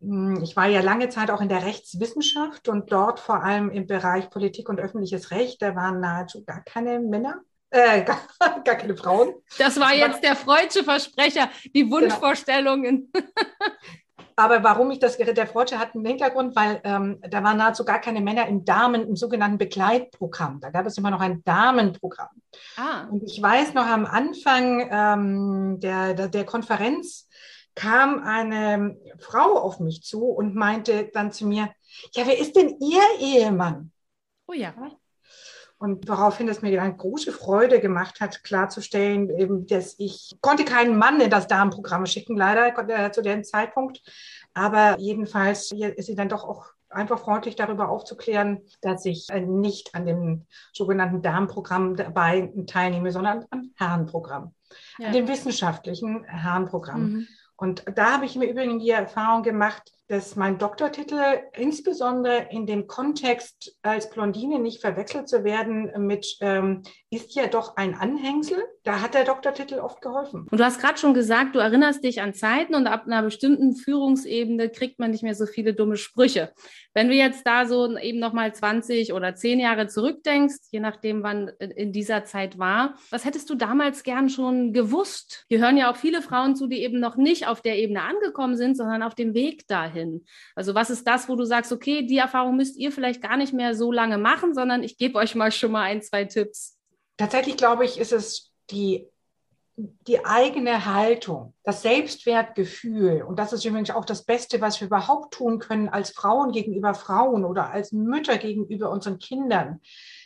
[0.00, 3.86] hm, ich war ja lange Zeit auch in der Rechtswissenschaft und dort vor allem im
[3.86, 7.40] Bereich Politik und öffentliches Recht, da waren nahezu gar keine Männer.
[7.70, 8.18] Äh, gar,
[8.64, 9.34] gar, keine Frauen.
[9.58, 11.96] Das war jetzt der freudsche Versprecher, die genau.
[11.96, 13.10] Wunschvorstellungen.
[13.12, 13.26] Genau.
[14.36, 17.84] Aber warum ich das Gerät der Freude hat einen Hintergrund, weil ähm, da waren nahezu
[17.84, 20.60] gar keine Männer im Damen, im sogenannten Begleitprogramm.
[20.60, 22.42] Da gab es immer noch ein Damenprogramm.
[22.76, 23.06] Ah.
[23.10, 27.28] Und ich weiß noch am Anfang ähm, der, der, der Konferenz
[27.74, 31.70] kam eine Frau auf mich zu und meinte dann zu mir,
[32.14, 33.92] ja, wer ist denn Ihr Ehemann?
[34.46, 34.74] Oh ja.
[35.82, 40.96] Und woraufhin es mir eine große Freude gemacht hat, klarzustellen, eben, dass ich konnte keinen
[40.96, 44.00] Mann in das Damenprogramm schicken, leider äh, zu dem Zeitpunkt.
[44.54, 49.92] Aber jedenfalls ist sie dann doch auch einfach freundlich darüber aufzuklären, dass ich äh, nicht
[49.96, 54.54] an dem sogenannten Damenprogramm dabei teilnehme, sondern am Herrenprogramm,
[55.00, 55.08] ja.
[55.08, 57.02] an dem wissenschaftlichen Herrenprogramm.
[57.02, 57.28] Mhm.
[57.56, 61.18] Und da habe ich im Übrigen die Erfahrung gemacht, dass mein Doktortitel
[61.56, 67.76] insbesondere in dem Kontext als Blondine nicht verwechselt zu werden mit ähm, ist ja doch
[67.76, 68.58] ein Anhängsel.
[68.84, 70.46] Da hat der Doktortitel oft geholfen.
[70.50, 73.74] Und du hast gerade schon gesagt, du erinnerst dich an Zeiten und ab einer bestimmten
[73.74, 76.52] Führungsebene kriegt man nicht mehr so viele dumme Sprüche.
[76.94, 81.48] Wenn du jetzt da so eben nochmal 20 oder 10 Jahre zurückdenkst, je nachdem, wann
[81.58, 85.44] in dieser Zeit war, was hättest du damals gern schon gewusst?
[85.48, 88.56] Hier hören ja auch viele Frauen zu, die eben noch nicht auf der Ebene angekommen
[88.56, 90.01] sind, sondern auf dem Weg dahin.
[90.54, 93.52] Also was ist das, wo du sagst, okay, die Erfahrung müsst ihr vielleicht gar nicht
[93.52, 96.78] mehr so lange machen, sondern ich gebe euch mal schon mal ein, zwei Tipps.
[97.16, 99.08] Tatsächlich glaube ich, ist es die,
[99.76, 103.22] die eigene Haltung, das Selbstwertgefühl.
[103.22, 106.94] Und das ist übrigens auch das Beste, was wir überhaupt tun können als Frauen gegenüber
[106.94, 109.80] Frauen oder als Mütter gegenüber unseren Kindern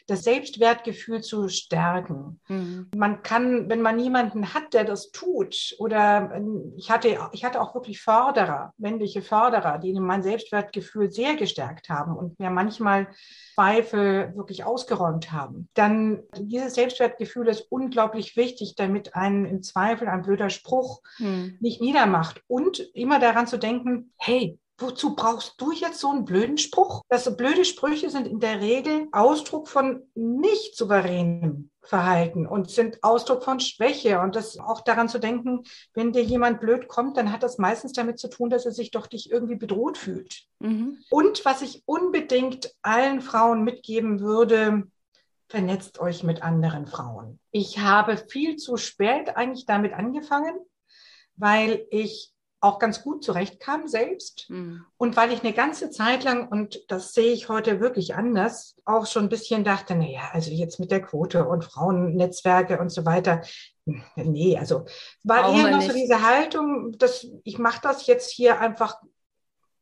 [0.06, 2.40] das Selbstwertgefühl zu stärken.
[2.48, 2.88] Mhm.
[2.94, 7.60] Man kann, wenn man jemanden hat, der das tut, oder ähm, ich hatte, ich hatte
[7.60, 13.08] auch wirklich Förderer, männliche Förderer, die mein Selbstwertgefühl sehr gestärkt haben und mir manchmal
[13.54, 20.22] Zweifel wirklich ausgeräumt haben, dann dieses Selbstwertgefühl ist unglaublich wichtig, damit einen im Zweifel ein
[20.22, 21.56] blöder Spruch hm.
[21.60, 26.58] nicht niedermacht und immer daran zu denken, hey, wozu brauchst du jetzt so einen blöden
[26.58, 27.02] Spruch?
[27.08, 33.44] Das blöde Sprüche sind in der Regel Ausdruck von nicht souveränem Verhalten und sind Ausdruck
[33.44, 34.20] von Schwäche.
[34.20, 35.62] Und das auch daran zu denken,
[35.94, 38.90] wenn dir jemand blöd kommt, dann hat das meistens damit zu tun, dass er sich
[38.90, 40.44] doch dich irgendwie bedroht fühlt.
[40.58, 40.98] Mhm.
[41.10, 44.84] Und was ich unbedingt allen Frauen mitgeben würde,
[45.48, 47.38] vernetzt euch mit anderen Frauen.
[47.50, 50.54] Ich habe viel zu spät eigentlich damit angefangen,
[51.36, 52.32] weil ich
[52.66, 54.50] auch ganz gut zurechtkam selbst.
[54.50, 54.84] Mhm.
[54.96, 59.06] Und weil ich eine ganze Zeit lang, und das sehe ich heute wirklich anders, auch
[59.06, 63.42] schon ein bisschen dachte, naja, also jetzt mit der Quote und Frauennetzwerke und so weiter.
[64.16, 64.84] Nee, also
[65.22, 65.92] war Brauchen eher noch nicht.
[65.92, 68.96] so diese Haltung, dass ich mache das jetzt hier einfach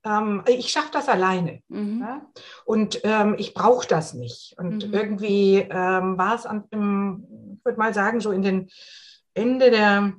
[0.04, 1.60] ähm, ich schaffe das alleine.
[1.68, 2.00] Mhm.
[2.00, 2.26] Ja?
[2.66, 4.54] Und ähm, ich brauche das nicht.
[4.58, 4.94] Und mhm.
[4.94, 8.68] irgendwie ähm, war es, ich würde mal sagen, so in den
[9.32, 10.12] Ende der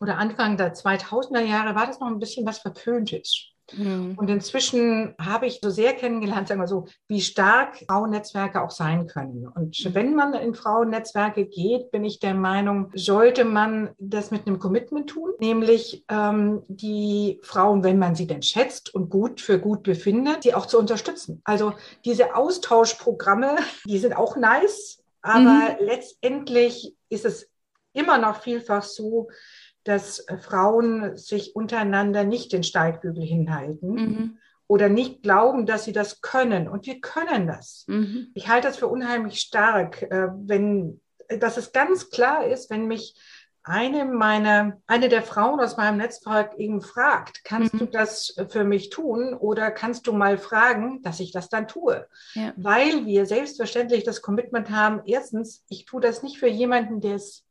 [0.00, 3.54] oder Anfang der 2000er Jahre war das noch ein bisschen was Verpöntes.
[3.72, 4.14] Mhm.
[4.16, 9.06] Und inzwischen habe ich so sehr kennengelernt, sagen wir so, wie stark Frauennetzwerke auch sein
[9.06, 9.48] können.
[9.48, 9.94] Und mhm.
[9.94, 15.08] wenn man in Frauennetzwerke geht, bin ich der Meinung, sollte man das mit einem Commitment
[15.08, 20.42] tun, nämlich ähm, die Frauen, wenn man sie denn schätzt und gut für gut befindet,
[20.42, 21.40] sie auch zu unterstützen.
[21.44, 21.72] Also
[22.04, 25.86] diese Austauschprogramme, die sind auch nice, aber mhm.
[25.86, 27.48] letztendlich ist es
[27.94, 29.28] immer noch vielfach so,
[29.84, 33.94] dass Frauen sich untereinander nicht den Steigbügel hinhalten.
[33.94, 34.38] Mhm.
[34.66, 36.68] Oder nicht glauben, dass sie das können.
[36.68, 37.84] Und wir können das.
[37.86, 38.28] Mhm.
[38.34, 43.14] Ich halte das für unheimlich stark, äh, wenn, dass es ganz klar ist, wenn mich
[43.64, 47.78] eine meiner, eine der Frauen aus meinem Netzwerk eben fragt, kannst mhm.
[47.78, 52.06] du das für mich tun oder kannst du mal fragen, dass ich das dann tue?
[52.34, 52.52] Ja.
[52.56, 57.43] Weil wir selbstverständlich das Commitment haben, erstens, ich tue das nicht für jemanden, der es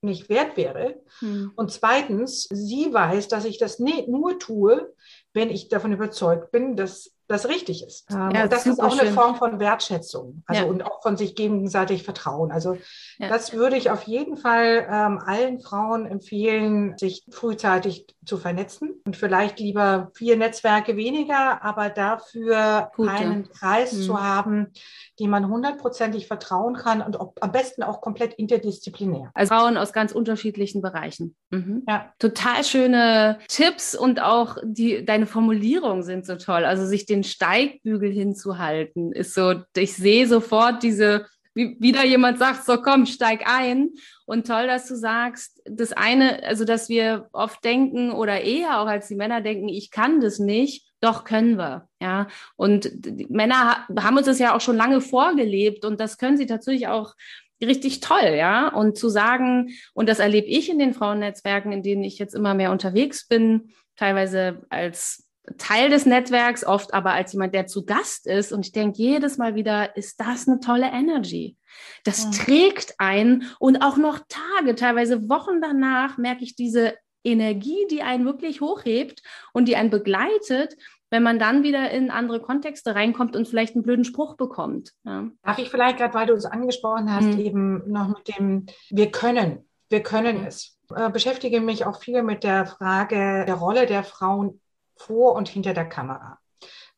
[0.00, 1.00] nicht wert wäre.
[1.20, 1.52] Mhm.
[1.56, 4.94] Und zweitens, sie weiß, dass ich das nie, nur tue,
[5.32, 8.10] wenn ich davon überzeugt bin, dass das richtig ist.
[8.10, 9.00] Ja, und das ist auch schön.
[9.00, 10.68] eine Form von Wertschätzung also ja.
[10.68, 12.50] und auch von sich gegenseitig Vertrauen.
[12.50, 12.78] Also
[13.18, 13.28] ja.
[13.28, 19.16] das würde ich auf jeden Fall ähm, allen Frauen empfehlen, sich frühzeitig zu vernetzen und
[19.16, 23.10] vielleicht lieber vier Netzwerke weniger, aber dafür Gute.
[23.10, 24.02] einen Kreis mhm.
[24.02, 24.72] zu haben,
[25.18, 29.30] dem man hundertprozentig vertrauen kann und ob, am besten auch komplett interdisziplinär.
[29.34, 31.36] Also Frauen aus ganz unterschiedlichen Bereichen.
[31.50, 31.82] Mhm.
[31.88, 32.12] Ja.
[32.18, 36.64] Total schöne Tipps und auch die, deine Formulierungen sind so toll.
[36.64, 41.26] Also sich den Steigbügel hinzuhalten ist so, ich sehe sofort diese
[41.58, 43.90] wie wieder jemand sagt, so komm, steig ein.
[44.26, 48.86] Und toll, dass du sagst, das eine, also dass wir oft denken oder eher auch
[48.86, 50.86] als die Männer denken, ich kann das nicht.
[51.00, 52.28] Doch können wir, ja.
[52.54, 52.90] Und
[53.28, 57.14] Männer haben uns das ja auch schon lange vorgelebt und das können sie tatsächlich auch
[57.60, 58.68] richtig toll, ja.
[58.68, 62.54] Und zu sagen, und das erlebe ich in den Frauennetzwerken, in denen ich jetzt immer
[62.54, 68.26] mehr unterwegs bin, teilweise als Teil des Netzwerks, oft aber als jemand, der zu Gast
[68.26, 68.52] ist.
[68.52, 71.56] Und ich denke jedes Mal wieder, ist das eine tolle Energy.
[72.04, 72.30] Das ja.
[72.30, 78.24] trägt ein und auch noch Tage, teilweise Wochen danach merke ich diese Energie, die einen
[78.24, 80.76] wirklich hochhebt und die einen begleitet,
[81.10, 84.92] wenn man dann wieder in andere Kontexte reinkommt und vielleicht einen blöden Spruch bekommt.
[85.04, 85.28] Ja.
[85.42, 87.38] Darf ich vielleicht gerade, weil du es angesprochen hast, mhm.
[87.38, 90.78] eben noch mit dem, wir können, wir können es.
[90.94, 94.60] Äh, beschäftige mich auch viel mit der Frage der Rolle der Frauen
[94.98, 96.38] vor und hinter der Kamera.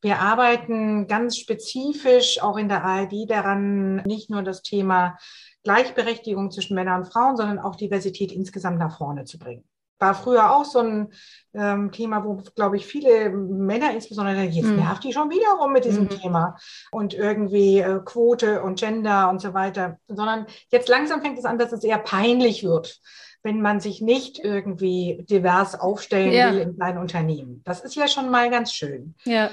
[0.02, 5.18] Wir arbeiten ganz spezifisch auch in der ARD daran, nicht nur das Thema
[5.62, 9.64] Gleichberechtigung zwischen Männern und Frauen, sondern auch Diversität insgesamt nach vorne zu bringen.
[9.98, 11.12] War früher auch so ein
[11.52, 14.76] ähm, Thema, wo, glaube ich, viele Männer insbesondere, jetzt mhm.
[14.76, 16.08] nervt die schon wieder rum mit diesem mhm.
[16.08, 16.56] Thema
[16.90, 21.58] und irgendwie äh, Quote und Gender und so weiter, sondern jetzt langsam fängt es an,
[21.58, 22.98] dass es eher peinlich wird
[23.42, 26.52] wenn man sich nicht irgendwie divers aufstellen ja.
[26.52, 27.62] will in kleinen Unternehmen.
[27.64, 29.14] Das ist ja schon mal ganz schön.
[29.24, 29.50] Ja.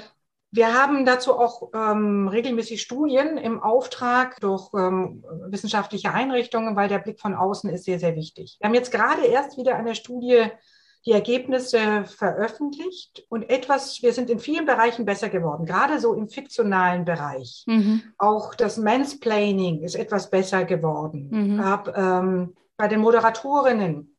[0.50, 7.00] Wir haben dazu auch ähm, regelmäßig Studien im Auftrag durch ähm, wissenschaftliche Einrichtungen, weil der
[7.00, 8.56] Blick von außen ist sehr, sehr wichtig.
[8.58, 10.46] Wir haben jetzt gerade erst wieder eine Studie
[11.06, 16.28] die Ergebnisse veröffentlicht und etwas, wir sind in vielen Bereichen besser geworden, gerade so im
[16.28, 17.64] fiktionalen Bereich.
[17.66, 18.02] Mhm.
[18.18, 21.28] Auch das Mansplaining ist etwas besser geworden.
[21.30, 21.64] Mhm.
[21.64, 24.16] Hab, ähm, bei den Moderatorinnen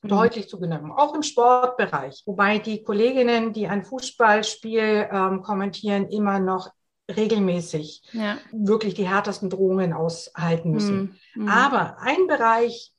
[0.00, 0.08] mhm.
[0.08, 2.22] deutlich zugenommen, auch im Sportbereich.
[2.24, 6.70] Wobei die Kolleginnen, die ein Fußballspiel ähm, kommentieren, immer noch
[7.14, 8.38] regelmäßig ja.
[8.52, 11.18] wirklich die härtesten Drohungen aushalten müssen.
[11.34, 11.42] Mhm.
[11.42, 11.48] mhm.
[11.48, 12.92] Aber ein Bereich,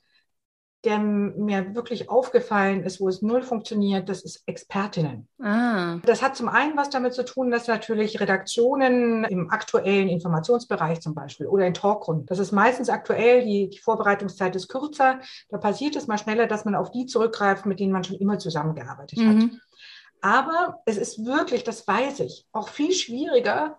[0.88, 5.28] der mir wirklich aufgefallen ist, wo es null funktioniert, das ist Expertinnen.
[5.42, 5.98] Ah.
[6.06, 11.14] Das hat zum einen was damit zu tun, dass natürlich Redaktionen im aktuellen Informationsbereich zum
[11.14, 15.20] Beispiel oder in Talkrunden, das ist meistens aktuell, die, die Vorbereitungszeit ist kürzer,
[15.50, 18.40] da passiert es mal schneller, dass man auf die zurückgreift, mit denen man schon immer
[18.40, 19.42] zusammengearbeitet mhm.
[19.42, 19.50] hat.
[20.22, 23.78] Aber es ist wirklich, das weiß ich, auch viel schwieriger,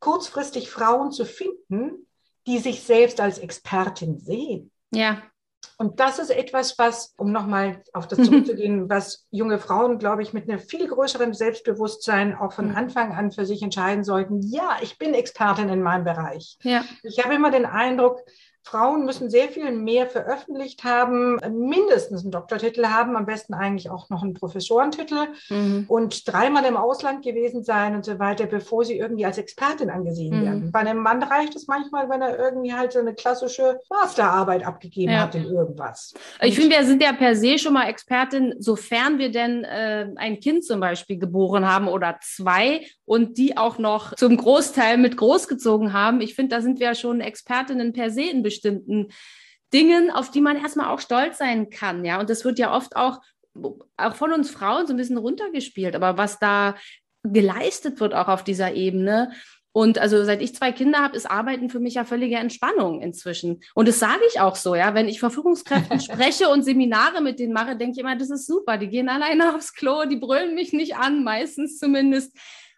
[0.00, 2.06] kurzfristig Frauen zu finden,
[2.46, 4.70] die sich selbst als Expertin sehen.
[4.94, 5.22] Ja.
[5.80, 10.32] Und das ist etwas, was, um nochmal auf das zurückzugehen, was junge Frauen, glaube ich,
[10.32, 12.68] mit einem viel größeren Selbstbewusstsein auch von.
[12.74, 14.40] Anfang an für sich entscheiden sollten.
[14.42, 16.58] Ja, ich bin Expertin in meinem Bereich.
[16.62, 16.84] Ja.
[17.02, 18.20] Ich habe immer den Eindruck,
[18.70, 24.10] Frauen müssen sehr viel mehr veröffentlicht haben, mindestens einen Doktortitel haben, am besten eigentlich auch
[24.10, 25.86] noch einen Professorentitel mhm.
[25.88, 30.38] und dreimal im Ausland gewesen sein und so weiter, bevor sie irgendwie als Expertin angesehen
[30.38, 30.44] mhm.
[30.44, 30.72] werden.
[30.72, 35.12] Bei einem Mann reicht es manchmal, wenn er irgendwie halt so eine klassische Masterarbeit abgegeben
[35.12, 35.20] ja.
[35.20, 36.12] hat in irgendwas.
[36.42, 40.40] Ich finde, wir sind ja per se schon mal Expertin, sofern wir denn äh, ein
[40.40, 45.94] Kind zum Beispiel geboren haben oder zwei und die auch noch zum Großteil mit großgezogen
[45.94, 46.20] haben.
[46.20, 50.40] Ich finde, da sind wir ja schon Expertinnen per se in bestimmten Dingen, auf die
[50.40, 52.04] man erstmal auch stolz sein kann.
[52.04, 53.20] Ja, und das wird ja oft auch,
[53.96, 55.94] auch von uns Frauen so ein bisschen runtergespielt.
[55.94, 56.76] Aber was da
[57.22, 59.30] geleistet wird auch auf dieser Ebene,
[59.78, 63.60] und also seit ich zwei Kinder habe, ist Arbeiten für mich ja völlige Entspannung inzwischen.
[63.74, 64.94] Und das sage ich auch so, ja.
[64.94, 68.78] Wenn ich Verfügungskräften spreche und Seminare mit denen mache, denke ich immer, das ist super.
[68.78, 72.36] Die gehen alleine aufs Klo, die brüllen mich nicht an, meistens zumindest.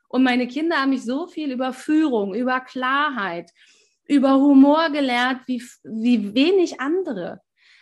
[0.08, 3.50] Und meine Kinder haben mich so viel über Führung, über Klarheit,
[4.10, 7.40] über Humor gelehrt, wie, wie wenig andere.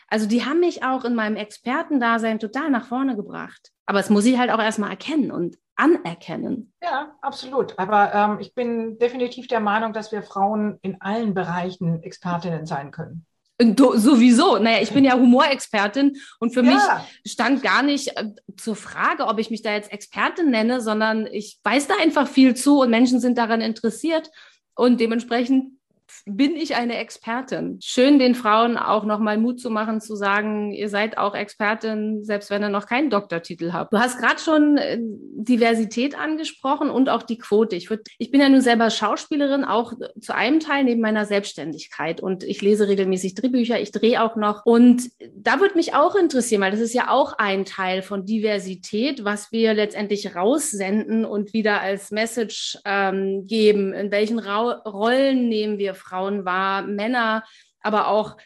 [0.08, 3.70] Also die haben mich auch in meinem Expertendasein total nach vorne gebracht.
[3.86, 6.72] Aber es muss ich halt auch erstmal erkennen und anerkennen.
[6.82, 7.78] Ja, absolut.
[7.78, 12.90] Aber ähm, ich bin definitiv der Meinung, dass wir Frauen in allen Bereichen Expertinnen sein
[12.90, 13.24] können.
[13.60, 14.58] Do, sowieso.
[14.58, 16.74] Naja, ich bin ja Humorexpertin und für ja.
[16.74, 21.26] mich stand gar nicht äh, zur Frage, ob ich mich da jetzt Expertin nenne, sondern
[21.26, 24.30] ich weiß da einfach viel zu und Menschen sind daran interessiert
[24.76, 25.77] und dementsprechend
[26.26, 27.78] bin ich eine Expertin.
[27.82, 32.50] Schön, den Frauen auch nochmal Mut zu machen, zu sagen, ihr seid auch Expertin, selbst
[32.50, 33.92] wenn ihr noch keinen Doktortitel habt.
[33.92, 37.76] Du hast gerade schon äh, Diversität angesprochen und auch die Quote.
[37.76, 42.20] Ich, würd, ich bin ja nun selber Schauspielerin, auch zu einem Teil neben meiner Selbstständigkeit.
[42.20, 44.64] Und ich lese regelmäßig Drehbücher, ich drehe auch noch.
[44.64, 49.24] Und da würde mich auch interessieren, weil das ist ja auch ein Teil von Diversität,
[49.24, 53.92] was wir letztendlich raussenden und wieder als Message ähm, geben.
[53.92, 57.44] In welchen Ra Rollen nehmen wir Frauen war, Männer,
[57.80, 58.36] aber auch,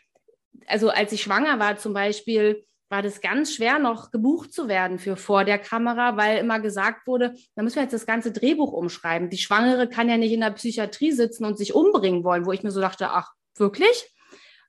[0.66, 4.98] also als ich schwanger war zum Beispiel, war das ganz schwer, noch gebucht zu werden
[4.98, 8.70] für vor der Kamera, weil immer gesagt wurde, da müssen wir jetzt das ganze Drehbuch
[8.70, 9.30] umschreiben.
[9.30, 12.62] Die Schwangere kann ja nicht in der Psychiatrie sitzen und sich umbringen wollen, wo ich
[12.62, 14.14] mir so dachte, ach, wirklich?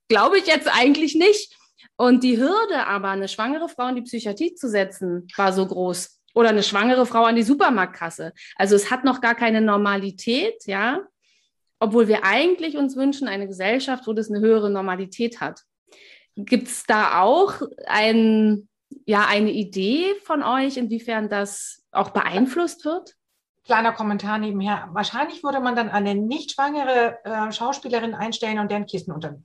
[0.08, 1.58] Glaube ich jetzt eigentlich nicht.
[1.98, 6.22] Und die Hürde aber, eine schwangere Frau in die Psychiatrie zu setzen, war so groß.
[6.34, 8.32] Oder eine schwangere Frau an die Supermarktkasse.
[8.56, 11.02] Also es hat noch gar keine Normalität, ja
[11.84, 15.62] obwohl wir eigentlich uns wünschen, eine Gesellschaft, wo das eine höhere Normalität hat.
[16.38, 17.56] Gibt es da auch
[17.88, 18.70] ein,
[19.06, 23.16] ja, eine Idee von euch, inwiefern das auch beeinflusst wird?
[23.66, 24.90] Kleiner Kommentar nebenher.
[24.94, 29.36] Wahrscheinlich würde man dann eine nicht schwangere äh, Schauspielerin einstellen und deren Kissen unter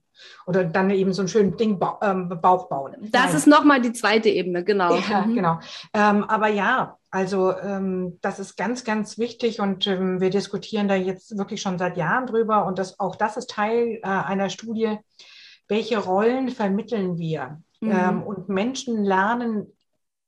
[0.46, 2.96] oder dann eben so einen schönen Ding ba ähm, Bauch bauen.
[3.01, 3.37] Das Nein.
[3.37, 4.96] ist nochmal die zweite Ebene, genau.
[5.11, 5.35] Ja, mhm.
[5.35, 5.59] genau.
[5.92, 10.94] Ähm, aber ja, also ähm, das ist ganz, ganz wichtig und ähm, wir diskutieren da
[10.94, 14.99] jetzt wirklich schon seit Jahren drüber und das, auch das ist Teil äh, einer Studie,
[15.68, 17.62] welche Rollen vermitteln wir.
[17.81, 17.90] Mhm.
[17.90, 19.73] Ähm, und Menschen lernen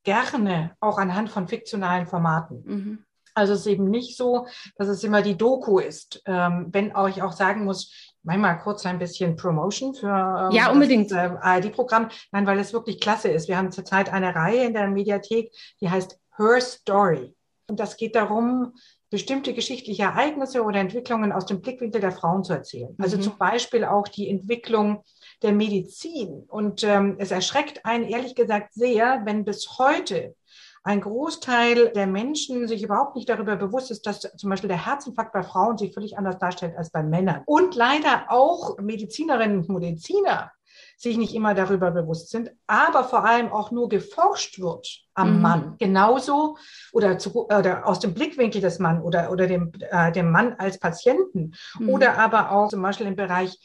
[0.04, 2.62] gerne auch anhand von fiktionalen Formaten.
[2.64, 3.04] Mhm.
[3.34, 6.22] Also es ist eben nicht so, dass es immer die Doku ist.
[6.26, 10.70] Ähm, wenn auch ich auch sagen muss, manchmal kurz ein bisschen Promotion für ähm, ja,
[10.70, 11.10] unbedingt.
[11.10, 12.08] das äh, ARD-Programm.
[12.32, 13.48] Nein, weil es wirklich klasse ist.
[13.48, 17.34] Wir haben zurzeit eine Reihe in der Mediathek, die heißt Her Story.
[17.68, 18.74] Und das geht darum,
[19.10, 22.94] bestimmte geschichtliche Ereignisse oder Entwicklungen aus dem Blickwinkel der Frauen zu erzählen.
[22.98, 23.22] Also mhm.
[23.22, 25.04] zum Beispiel auch die Entwicklung
[25.42, 26.44] der Medizin.
[26.48, 30.34] Und ähm, es erschreckt einen ehrlich gesagt sehr, wenn bis heute
[30.82, 35.32] ein Großteil der Menschen sich überhaupt nicht darüber bewusst ist, dass zum Beispiel der Herzinfarkt
[35.32, 37.42] bei Frauen sich völlig anders darstellt als bei Männern.
[37.46, 40.50] Und leider auch Medizinerinnen und Mediziner
[41.00, 45.42] sich nicht immer darüber bewusst sind, aber vor allem auch nur geforscht wird am mhm.
[45.42, 45.74] Mann.
[45.78, 46.58] Genauso
[46.92, 50.78] oder, zu, oder aus dem Blickwinkel des Mannes oder, oder dem, äh, dem Mann als
[50.78, 51.88] Patienten mhm.
[51.88, 53.58] oder aber auch zum Beispiel im Bereich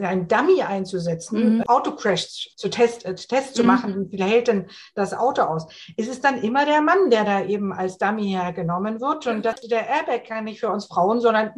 [0.00, 1.62] ein Dummy einzusetzen, mhm.
[1.68, 3.68] Autocrash zu Test, äh, Test zu mhm.
[3.68, 5.68] machen, wie hält denn das Auto aus?
[5.96, 9.60] Ist es dann immer der Mann, der da eben als Dummy hergenommen wird und das,
[9.60, 11.52] der Airbag kann nicht für uns Frauen, sondern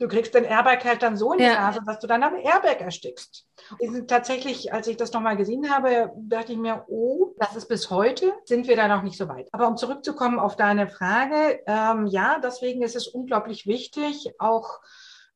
[0.00, 1.54] du kriegst den Airbag halt dann so in die ja.
[1.54, 3.46] Nase, dass du dann am Airbag erstickst.
[3.78, 7.90] Und tatsächlich, als ich das nochmal gesehen habe, dachte ich mir, oh, das ist bis
[7.90, 9.48] heute, sind wir da noch nicht so weit.
[9.52, 14.80] Aber um zurückzukommen auf deine Frage, ähm, ja, deswegen ist es unglaublich wichtig, auch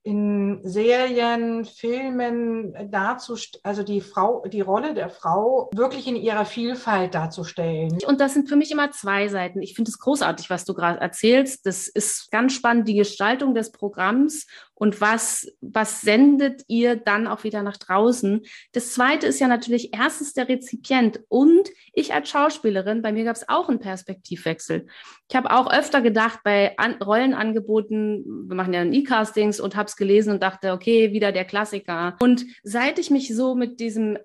[0.05, 7.15] in Serien, Filmen darzustellen, also die Frau, die Rolle der Frau wirklich in ihrer Vielfalt
[7.15, 7.99] darzustellen.
[8.07, 9.63] Und das sind für mich immer zwei Seiten.
[9.63, 11.65] Ich finde es großartig, was du gerade erzählst.
[11.65, 17.45] Das ist ganz spannend, die Gestaltung des Programms und was, was sendet ihr dann auch
[17.45, 18.43] wieder nach draußen?
[18.73, 23.37] Das zweite ist ja natürlich erstens der Rezipient und ich als Schauspielerin, bei mir gab
[23.37, 24.87] es auch einen Perspektivwechsel.
[25.29, 29.97] Ich habe auch öfter gedacht bei An Rollenangeboten, wir machen ja E-Castings und habe es
[29.97, 32.17] gelesen und dachte, okay, wieder der Klassiker.
[32.19, 34.19] Und seit ich mich so mit diesem,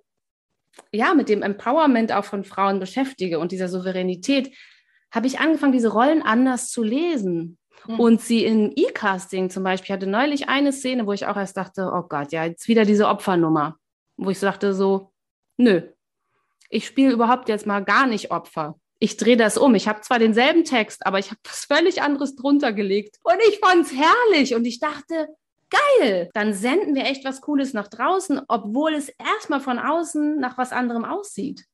[0.92, 4.52] ja, mit dem Empowerment auch von Frauen beschäftige und dieser Souveränität,
[5.12, 7.59] habe ich angefangen, diese Rollen anders zu lesen.
[7.88, 8.00] Mhm.
[8.00, 11.92] Und sie in E-Casting zum Beispiel hatte neulich eine Szene, wo ich auch erst dachte,
[11.94, 13.78] oh Gott, ja, jetzt wieder diese Opfernummer.
[14.18, 15.12] Wo ich so dachte so,
[15.58, 15.82] nö,
[16.70, 18.80] ich spiele überhaupt jetzt mal gar nicht Opfer.
[19.00, 19.76] Ich drehe das um.
[19.76, 23.18] Ich habe zwar denselben Text, aber ich habe was völlig anderes drunter gelegt.
[23.24, 24.56] Und ich fand's herrlich.
[24.56, 25.28] Und ich dachte,
[25.70, 30.58] geil, dann senden wir echt was Cooles nach draußen, obwohl es erstmal von außen nach
[30.58, 31.66] was anderem aussieht.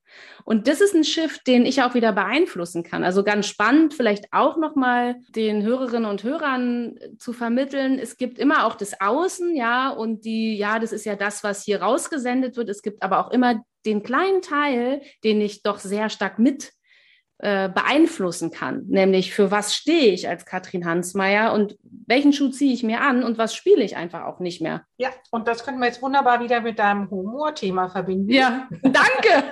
[0.44, 3.04] Und das ist ein Shift, den ich auch wieder beeinflussen kann.
[3.04, 7.98] Also ganz spannend, vielleicht auch nochmal den Hörerinnen und Hörern zu vermitteln.
[7.98, 11.64] Es gibt immer auch das Außen, ja, und die, ja, das ist ja das, was
[11.64, 12.70] hier rausgesendet wird.
[12.70, 16.72] Es gibt aber auch immer den kleinen Teil, den ich doch sehr stark mit
[17.40, 18.86] äh, beeinflussen kann.
[18.88, 21.76] Nämlich, für was stehe ich als Katrin Hansmeier und
[22.08, 24.86] welchen Schuh ziehe ich mir an und was spiele ich einfach auch nicht mehr.
[24.98, 28.30] Ja, und das können wir jetzt wunderbar wieder mit deinem Humorthema verbinden.
[28.30, 29.52] Ja, danke.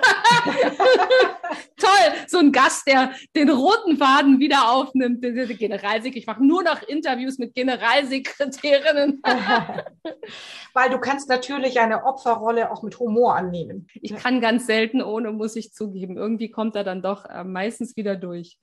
[1.76, 5.20] Toll, so ein Gast, der den roten Faden wieder aufnimmt.
[5.20, 9.20] Generalsekretär, ich mache nur noch Interviews mit Generalsekretärinnen.
[10.72, 13.86] Weil du kannst natürlich eine Opferrolle auch mit Humor annehmen.
[14.00, 16.16] Ich kann ganz selten ohne, muss ich zugeben.
[16.16, 18.56] Irgendwie kommt er dann doch äh, meistens wieder durch.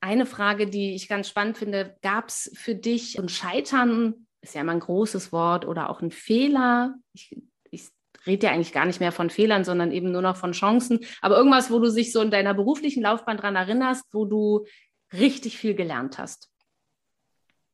[0.00, 4.62] Eine Frage, die ich ganz spannend finde, gab es für dich ein Scheitern, ist ja
[4.62, 6.94] immer ein großes Wort, oder auch ein Fehler?
[7.12, 7.36] Ich,
[7.70, 7.88] ich
[8.26, 11.00] rede ja eigentlich gar nicht mehr von Fehlern, sondern eben nur noch von Chancen.
[11.20, 14.66] Aber irgendwas, wo du dich so in deiner beruflichen Laufbahn dran erinnerst, wo du
[15.12, 16.50] richtig viel gelernt hast.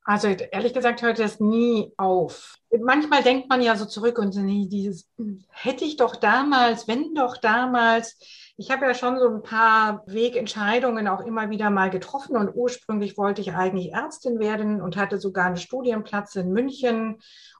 [0.09, 2.55] Also ehrlich gesagt hört das nie auf.
[2.79, 4.37] Manchmal denkt man ja so zurück und
[4.71, 5.11] dieses
[5.51, 8.17] hätte ich doch damals, wenn doch damals.
[8.59, 13.19] Ich habe ja schon so ein paar Wegentscheidungen auch immer wieder mal getroffen und ursprünglich
[13.19, 17.19] wollte ich eigentlich Ärztin werden und hatte sogar einen Studienplatz in München.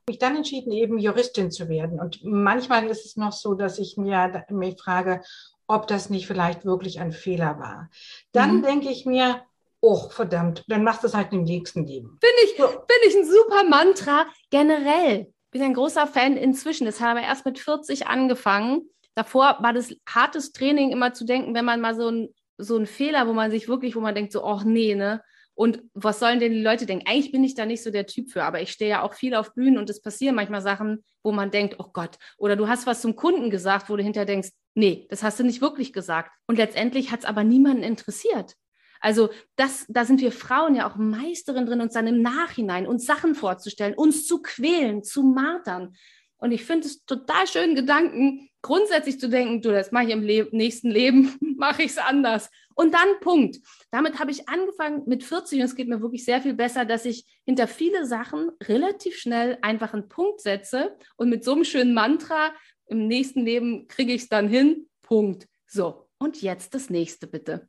[0.09, 2.01] Mich dann entschieden, eben Juristin zu werden.
[2.01, 5.21] Und manchmal ist es noch so, dass ich mir mich frage,
[5.67, 7.91] ob das nicht vielleicht wirklich ein Fehler war.
[8.33, 8.63] Dann mhm.
[8.63, 9.43] denke ich mir,
[9.81, 12.19] oh, verdammt, dann machst du es halt im nächsten Leben.
[12.21, 15.33] Bin ich, bin ich ein super Mantra generell.
[15.51, 16.87] Bin ein großer Fan inzwischen.
[16.87, 18.89] Das habe ich erst mit 40 angefangen.
[19.17, 22.87] Davor war das hartes Training immer zu denken, wenn man mal so ein, so ein
[22.87, 25.23] Fehler, wo man sich wirklich, wo man denkt so, ach nee, ne?
[25.55, 27.07] Und was sollen denn die Leute denken?
[27.09, 29.35] Eigentlich bin ich da nicht so der Typ für, aber ich stehe ja auch viel
[29.35, 32.87] auf Bühnen und es passieren manchmal Sachen, wo man denkt, oh Gott, oder du hast
[32.87, 36.31] was zum Kunden gesagt, wo du hinterher denkst, nee, das hast du nicht wirklich gesagt.
[36.47, 38.55] Und letztendlich hat es aber niemanden interessiert.
[39.01, 43.07] Also das, da sind wir Frauen ja auch Meisterin drin, uns dann im Nachhinein uns
[43.07, 45.95] Sachen vorzustellen, uns zu quälen, zu martern.
[46.39, 50.23] Und ich finde es total schön, Gedanken grundsätzlich zu denken, du, das mache ich im
[50.23, 52.51] Le nächsten Leben, mache ich es anders.
[52.75, 53.59] Und dann Punkt.
[53.91, 57.05] Damit habe ich angefangen mit 40 und es geht mir wirklich sehr viel besser, dass
[57.05, 61.95] ich hinter viele Sachen relativ schnell einfach einen Punkt setze und mit so einem schönen
[61.95, 62.53] Mantra
[62.87, 64.89] im nächsten Leben kriege ich es dann hin.
[65.01, 65.47] Punkt.
[65.69, 67.69] So, und jetzt das nächste bitte.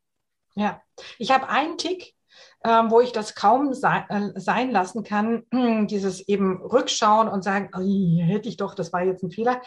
[0.55, 0.81] Ja,
[1.19, 2.15] ich habe einen Tick,
[2.63, 5.43] wo ich das kaum sein, äh, sein lassen kann,
[5.87, 9.61] dieses eben rückschauen und sagen, oh, hätte ich doch, das war jetzt ein Fehler.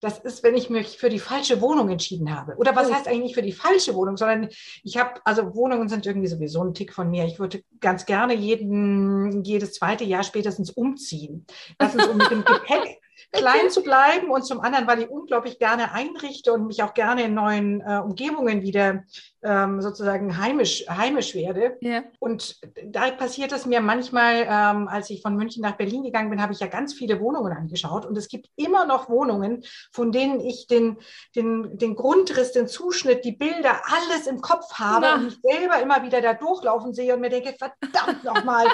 [0.00, 2.56] Das ist, wenn ich mich für die falsche Wohnung entschieden habe.
[2.56, 2.94] Oder was oh.
[2.94, 4.48] heißt eigentlich nicht für die falsche Wohnung, sondern
[4.82, 7.26] ich habe, also Wohnungen sind irgendwie sowieso ein Tick von mir.
[7.26, 11.44] Ich würde ganz gerne jeden, jedes zweite Jahr spätestens umziehen.
[11.78, 13.00] Erstens um mit dem Gepäck
[13.32, 17.24] klein zu bleiben und zum anderen, weil ich unglaublich gerne einrichte und mich auch gerne
[17.24, 19.04] in neuen äh, Umgebungen wieder
[19.42, 21.78] ähm, sozusagen heimisch, heimisch werde.
[21.80, 22.02] Ja.
[22.18, 26.42] Und da passiert es mir manchmal, ähm, als ich von München nach Berlin gegangen bin,
[26.42, 30.40] habe ich ja ganz viele Wohnungen angeschaut und es gibt immer noch Wohnungen, von denen
[30.40, 30.98] ich den,
[31.34, 35.14] den, den Grundriss, den Zuschnitt, die Bilder, alles im Kopf habe Na.
[35.14, 38.66] und mich selber immer wieder da durchlaufen sehe und mir denke, verdammt nochmal,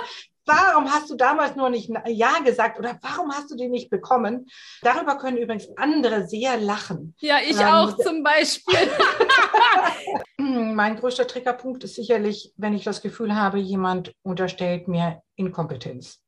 [0.46, 4.46] Warum hast du damals nur nicht Ja gesagt oder warum hast du die nicht bekommen?
[4.80, 7.14] Darüber können übrigens andere sehr lachen.
[7.18, 8.78] Ja, ich ähm, auch zum Beispiel.
[10.38, 16.22] mein größter Triggerpunkt ist sicherlich, wenn ich das Gefühl habe, jemand unterstellt mir Inkompetenz.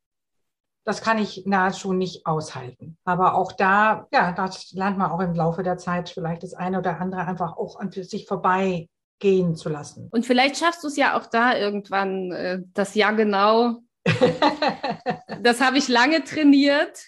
[0.83, 2.97] Das kann ich nahezu nicht aushalten.
[3.05, 6.79] Aber auch da, ja, das lernt man auch im Laufe der Zeit vielleicht das eine
[6.79, 10.09] oder andere einfach auch an sich vorbeigehen zu lassen.
[10.11, 13.77] Und vielleicht schaffst du es ja auch da irgendwann, äh, das Ja genau
[15.41, 16.99] das habe ich lange trainiert.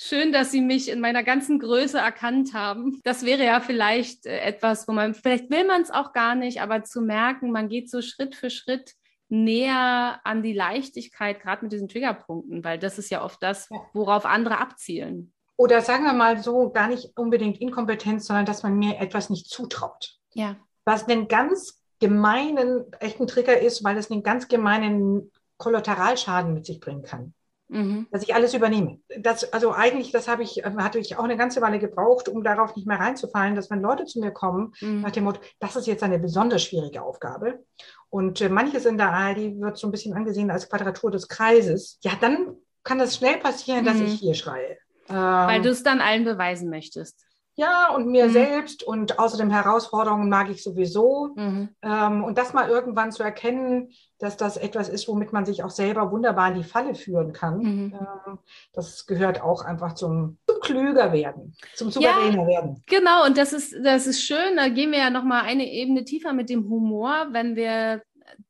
[0.00, 3.00] Schön, dass Sie mich in meiner ganzen Größe erkannt haben.
[3.02, 6.60] Das wäre ja vielleicht äh, etwas, wo man, vielleicht will man es auch gar nicht,
[6.60, 8.94] aber zu merken, man geht so Schritt für Schritt
[9.28, 14.24] näher an die Leichtigkeit, gerade mit diesen Triggerpunkten, weil das ist ja oft das, worauf
[14.24, 15.32] andere abzielen.
[15.56, 19.48] Oder sagen wir mal so, gar nicht unbedingt Inkompetenz, sondern dass man mir etwas nicht
[19.48, 20.16] zutraut.
[20.32, 20.56] Ja.
[20.84, 26.80] Was einen ganz gemeinen, echten Trigger ist, weil es einen ganz gemeinen Kollateralschaden mit sich
[26.80, 27.34] bringen kann.
[27.68, 28.06] Mhm.
[28.10, 28.98] Dass ich alles übernehme.
[29.20, 32.74] Das, also eigentlich, das habe ich, hatte ich auch eine ganze Weile gebraucht, um darauf
[32.74, 35.02] nicht mehr reinzufallen, dass wenn Leute zu mir kommen, mhm.
[35.02, 37.64] nach dem Motto, das ist jetzt eine besonders schwierige Aufgabe.
[38.08, 41.98] Und äh, manches in der ARD wird so ein bisschen angesehen als Quadratur des Kreises.
[42.02, 44.06] Ja, dann kann das schnell passieren, dass mhm.
[44.06, 44.78] ich hier schreie.
[45.08, 47.27] Weil ähm, du es dann allen beweisen möchtest.
[47.58, 48.30] Ja, und mir mhm.
[48.30, 51.30] selbst und außerdem Herausforderungen mag ich sowieso.
[51.34, 51.70] Mhm.
[51.82, 53.90] Ähm, und das mal irgendwann zu erkennen,
[54.20, 57.58] dass das etwas ist, womit man sich auch selber wunderbar in die Falle führen kann.
[57.58, 57.94] Mhm.
[57.94, 58.38] Ähm,
[58.72, 62.84] das gehört auch einfach zum, zum klüger werden, zum souveräner ja, werden.
[62.86, 64.54] Genau, und das ist, das ist schön.
[64.54, 68.02] Da gehen wir ja nochmal eine Ebene tiefer mit dem Humor, wenn wir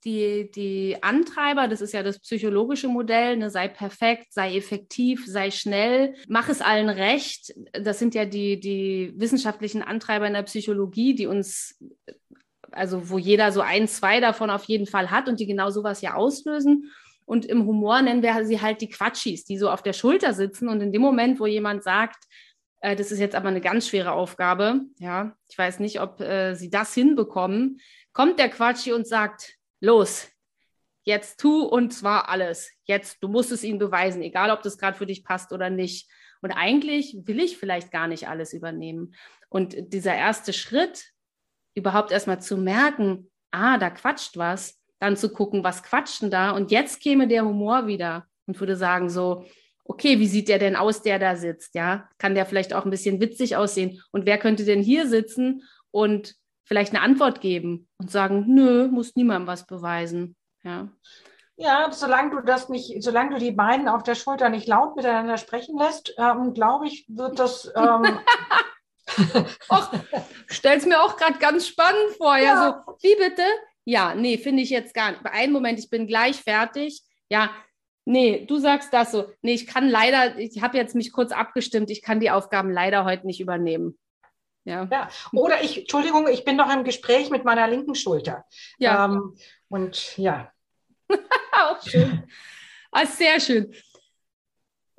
[0.04, 5.50] die, die Antreiber, das ist ja das psychologische Modell, ne, sei perfekt, sei effektiv, sei
[5.50, 7.54] schnell, mach es allen recht.
[7.72, 11.78] Das sind ja die, die wissenschaftlichen Antreiber in der Psychologie, die uns
[12.70, 16.00] also wo jeder so ein, zwei davon auf jeden Fall hat und die genau sowas
[16.00, 16.90] ja auslösen.
[17.24, 20.68] Und im Humor nennen wir sie halt die Quatschis, die so auf der Schulter sitzen.
[20.68, 22.24] Und in dem Moment, wo jemand sagt,
[22.80, 26.54] äh, das ist jetzt aber eine ganz schwere Aufgabe, ja, ich weiß nicht, ob äh,
[26.54, 27.80] sie das hinbekommen,
[28.12, 30.28] kommt der Quatschi und sagt, los,
[31.04, 32.70] jetzt tu und zwar alles.
[32.84, 36.10] Jetzt, du musst es ihnen beweisen, egal ob das gerade für dich passt oder nicht.
[36.42, 39.14] Und eigentlich will ich vielleicht gar nicht alles übernehmen.
[39.48, 41.12] Und dieser erste Schritt,
[41.74, 46.50] überhaupt erstmal zu merken, ah, da quatscht was, dann zu gucken, was quatscht denn da?
[46.50, 49.46] Und jetzt käme der Humor wieder und würde sagen so,
[49.84, 51.74] okay, wie sieht der denn aus, der da sitzt?
[51.74, 54.02] Ja, kann der vielleicht auch ein bisschen witzig aussehen?
[54.10, 56.34] Und wer könnte denn hier sitzen und
[56.68, 60.36] vielleicht eine Antwort geben und sagen, nö, muss niemandem was beweisen.
[60.62, 60.88] Ja.
[61.56, 65.38] Ja, solange du das nicht, solange du die beiden auf der Schulter nicht laut miteinander
[65.38, 67.72] sprechen lässt, ähm, glaube ich, wird das.
[67.74, 68.20] Ähm
[69.70, 69.90] Och,
[70.46, 72.36] stell's mir auch gerade ganz spannend vor.
[72.36, 72.42] Ja.
[72.42, 73.42] ja, so, wie bitte?
[73.84, 75.22] Ja, nee, finde ich jetzt gar nicht.
[75.22, 77.02] Bei einem Moment, ich bin gleich fertig.
[77.30, 77.50] Ja,
[78.04, 79.24] nee, du sagst das so.
[79.40, 83.04] Nee, ich kann leider, ich habe jetzt mich kurz abgestimmt, ich kann die Aufgaben leider
[83.04, 83.98] heute nicht übernehmen.
[84.68, 84.86] Ja.
[84.90, 85.08] ja.
[85.32, 88.44] Oder ich, Entschuldigung, ich bin noch im Gespräch mit meiner linken Schulter.
[88.78, 89.06] Ja.
[89.06, 89.34] Ähm,
[89.68, 90.52] und ja.
[91.52, 92.24] Auch schön.
[92.92, 93.74] Ah, sehr schön.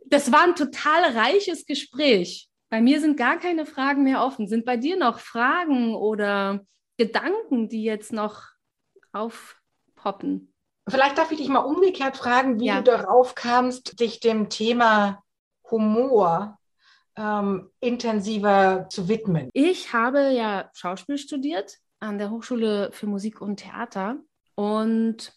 [0.06, 2.50] Das war ein total reiches Gespräch.
[2.70, 4.48] Bei mir sind gar keine Fragen mehr offen.
[4.48, 6.62] Sind bei dir noch Fragen oder
[6.98, 8.46] Gedanken, die jetzt noch
[9.12, 10.54] aufpoppen?
[10.88, 12.82] Vielleicht darf ich dich mal umgekehrt fragen, wie ja.
[12.82, 15.24] du darauf kamst, dich dem Thema
[15.70, 16.59] Humor
[17.20, 19.50] ähm, intensiver zu widmen.
[19.54, 24.18] Ich habe ja Schauspiel studiert an der Hochschule für Musik und Theater
[24.56, 25.34] und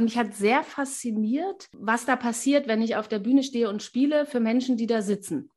[0.00, 4.26] mich hat sehr fasziniert, was da passiert, wenn ich auf der Bühne stehe und spiele
[4.26, 5.50] für Menschen, die da sitzen.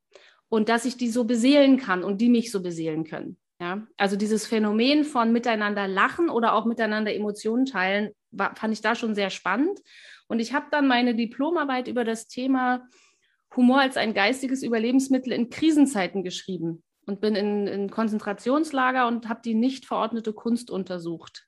[0.50, 3.38] Und dass ich die so beseelen kann und die mich so beseelen können.
[3.60, 8.82] Ja, also dieses Phänomen von miteinander lachen oder auch miteinander Emotionen teilen, war, fand ich
[8.82, 9.80] da schon sehr spannend.
[10.28, 12.88] Und ich habe dann meine Diplomarbeit über das Thema
[13.56, 19.42] Humor als ein geistiges Überlebensmittel in Krisenzeiten geschrieben und bin in, in Konzentrationslager und habe
[19.44, 21.48] die nicht verordnete Kunst untersucht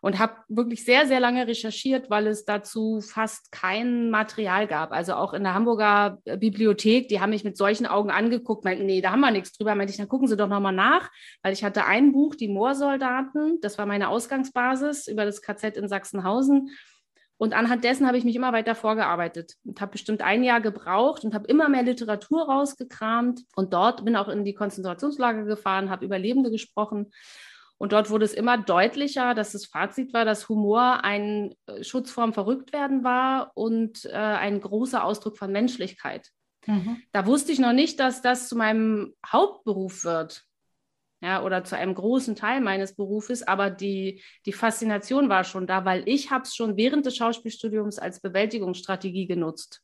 [0.00, 4.92] und habe wirklich sehr, sehr lange recherchiert, weil es dazu fast kein Material gab.
[4.92, 9.02] Also auch in der Hamburger Bibliothek, die haben mich mit solchen Augen angeguckt, meinten, nee,
[9.02, 9.74] da haben wir nichts drüber.
[9.74, 11.10] Meinte ich, dann gucken Sie doch nochmal nach,
[11.42, 15.88] weil ich hatte ein Buch, die Moorsoldaten, das war meine Ausgangsbasis über das KZ in
[15.88, 16.70] Sachsenhausen.
[17.40, 21.24] Und anhand dessen habe ich mich immer weiter vorgearbeitet und habe bestimmt ein Jahr gebraucht
[21.24, 23.44] und habe immer mehr Literatur rausgekramt.
[23.56, 27.10] Und dort bin auch in die Konzentrationslager gefahren, habe Überlebende gesprochen.
[27.78, 32.10] Und dort wurde es immer deutlicher, dass das Fazit war, dass Humor ein äh, Schutz
[32.10, 36.28] vorm Verrücktwerden war und äh, ein großer Ausdruck von Menschlichkeit.
[36.66, 37.00] Mhm.
[37.12, 40.44] Da wusste ich noch nicht, dass das zu meinem Hauptberuf wird
[41.20, 45.84] ja, oder zu einem großen Teil meines Berufes, aber die, die Faszination war schon da,
[45.84, 49.82] weil ich habe es schon während des Schauspielstudiums als Bewältigungsstrategie genutzt.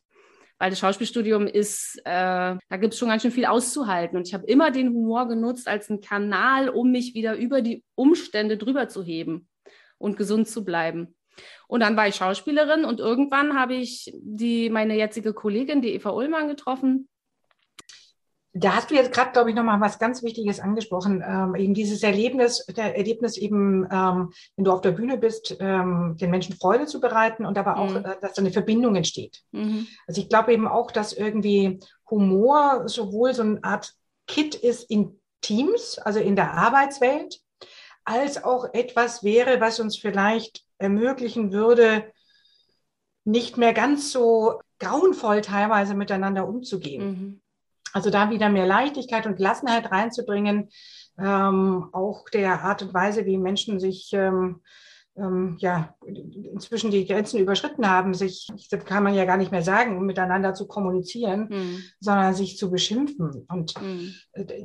[0.59, 4.17] Weil das Schauspielstudium ist, äh, da gibt es schon ganz schön viel auszuhalten.
[4.17, 7.85] Und ich habe immer den Humor genutzt als einen Kanal, um mich wieder über die
[7.95, 9.49] Umstände drüber zu heben
[9.99, 11.15] und gesund zu bleiben.
[11.69, 16.11] Und dann war ich Schauspielerin und irgendwann habe ich die, meine jetzige Kollegin, die Eva
[16.11, 17.09] Ullmann, getroffen
[18.59, 21.23] da hast du jetzt gerade, glaube ich, nochmal was ganz Wichtiges angesprochen.
[21.27, 26.17] Ähm, eben dieses Erlebnis, der Erlebnis eben, ähm, wenn du auf der Bühne bist, ähm,
[26.19, 28.05] den Menschen Freude zu bereiten und aber auch, mhm.
[28.05, 29.43] äh, dass da eine Verbindung entsteht.
[29.53, 29.87] Mhm.
[30.07, 31.81] Also ich glaube eben auch, dass irgendwie
[32.11, 33.93] Humor sowohl so eine Art
[34.27, 37.41] Kit ist in Teams, also in der Arbeitswelt,
[38.05, 42.11] als auch etwas wäre, was uns vielleicht ermöglichen würde,
[43.25, 47.05] nicht mehr ganz so grauenvoll teilweise miteinander umzugehen.
[47.05, 47.41] Mhm.
[47.97, 50.69] Also da wieder mehr Leichtigkeit und Gelassenheit reinzubringen,
[51.19, 54.61] ähm, auch der Art und Weise, wie Menschen sich ähm,
[55.17, 59.63] ähm, ja inzwischen die Grenzen überschritten haben, sich, das kann man ja gar nicht mehr
[59.63, 61.85] sagen, um miteinander zu kommunizieren, mhm.
[61.99, 63.47] sondern sich zu beschimpfen.
[63.49, 64.15] Und mhm.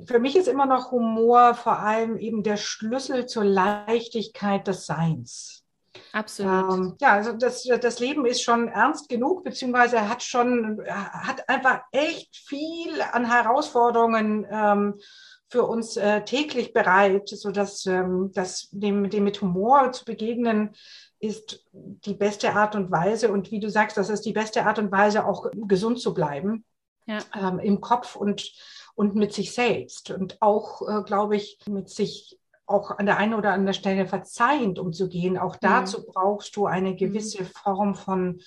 [0.08, 5.64] für mich ist immer noch Humor vor allem eben der Schlüssel zur Leichtigkeit des Seins.
[6.14, 6.74] Absolut.
[6.74, 11.82] Ähm, ja, also das, das Leben ist schon ernst genug, beziehungsweise hat schon, hat einfach
[11.92, 15.00] echt viel an Herausforderungen ähm,
[15.50, 20.72] für uns äh, täglich bereit, sodass ähm, das, dem, dem mit Humor zu begegnen,
[21.20, 23.32] ist die beste Art und Weise.
[23.32, 26.64] Und wie du sagst, das ist die beste Art und Weise, auch gesund zu bleiben
[27.06, 27.20] ja.
[27.36, 28.54] ähm, im Kopf und,
[28.96, 30.10] und mit sich selbst.
[30.12, 32.39] Und auch, äh, glaube ich, mit sich
[32.72, 35.38] auch an der einen oder anderen Stelle verzeihend umzugehen.
[35.38, 36.05] Auch dazu mhm.
[36.13, 37.47] brauchst du eine gewisse mhm.
[37.47, 38.39] Form von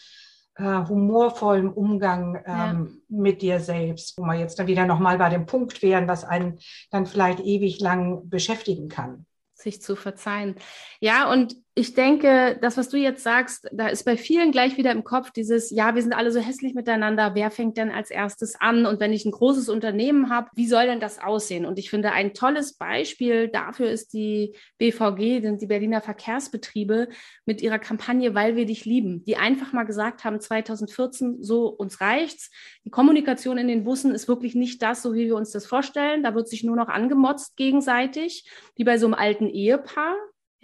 [0.56, 2.86] äh, humorvollem Umgang ähm, ja.
[3.08, 6.58] mit dir selbst, wo wir jetzt dann wieder nochmal bei dem Punkt wären, was einen
[6.90, 9.26] dann vielleicht ewig lang beschäftigen kann.
[9.54, 10.54] sich zu verzeihen.
[11.00, 14.92] Ja, und ich denke, das, was du jetzt sagst, da ist bei vielen gleich wieder
[14.92, 18.54] im Kopf dieses, ja, wir sind alle so hässlich miteinander, wer fängt denn als erstes
[18.60, 18.86] an?
[18.86, 21.66] Und wenn ich ein großes Unternehmen habe, wie soll denn das aussehen?
[21.66, 27.08] Und ich finde, ein tolles Beispiel dafür ist die BVG, sind die Berliner Verkehrsbetriebe
[27.44, 32.00] mit ihrer Kampagne Weil wir dich lieben, die einfach mal gesagt haben, 2014, so uns
[32.00, 32.52] reicht's.
[32.84, 36.22] Die Kommunikation in den Bussen ist wirklich nicht das, so wie wir uns das vorstellen.
[36.22, 40.14] Da wird sich nur noch angemotzt gegenseitig, wie bei so einem alten Ehepaar.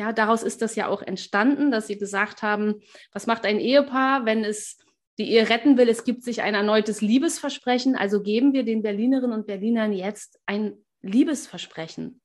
[0.01, 2.81] Ja, daraus ist das ja auch entstanden, dass sie gesagt haben,
[3.13, 4.79] was macht ein Ehepaar, wenn es
[5.19, 5.91] die Ehe retten will?
[5.91, 7.97] Es gibt sich ein erneutes Liebesversprechen.
[7.97, 10.73] Also geben wir den Berlinerinnen und Berlinern jetzt ein
[11.03, 12.23] Liebesversprechen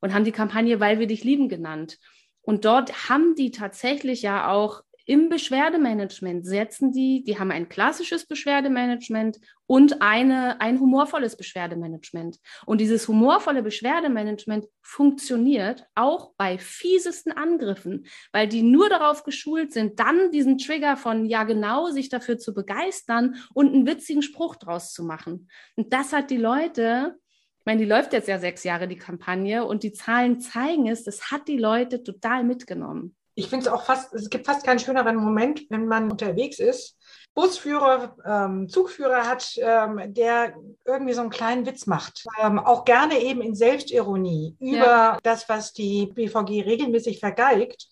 [0.00, 1.98] und haben die Kampagne Weil wir dich lieben genannt.
[2.40, 8.26] Und dort haben die tatsächlich ja auch im Beschwerdemanagement setzen die, die haben ein klassisches
[8.26, 12.38] Beschwerdemanagement und eine, ein humorvolles Beschwerdemanagement.
[12.66, 20.00] Und dieses humorvolle Beschwerdemanagement funktioniert auch bei fiesesten Angriffen, weil die nur darauf geschult sind,
[20.00, 24.92] dann diesen Trigger von ja genau sich dafür zu begeistern und einen witzigen Spruch draus
[24.92, 25.48] zu machen.
[25.76, 27.16] Und das hat die Leute
[27.60, 31.02] ich meine, die läuft jetzt ja sechs Jahre, die Kampagne, und die Zahlen zeigen es,
[31.02, 34.78] das hat die Leute total mitgenommen ich finde es auch fast, es gibt fast keinen
[34.78, 36.96] schöneren Moment, wenn man unterwegs ist.
[37.34, 40.54] Busführer, ähm, Zugführer hat, ähm, der
[40.86, 42.24] irgendwie so einen kleinen Witz macht.
[42.42, 45.18] Ähm, auch gerne eben in Selbstironie über ja.
[45.22, 47.88] das, was die BVG regelmäßig vergeigt.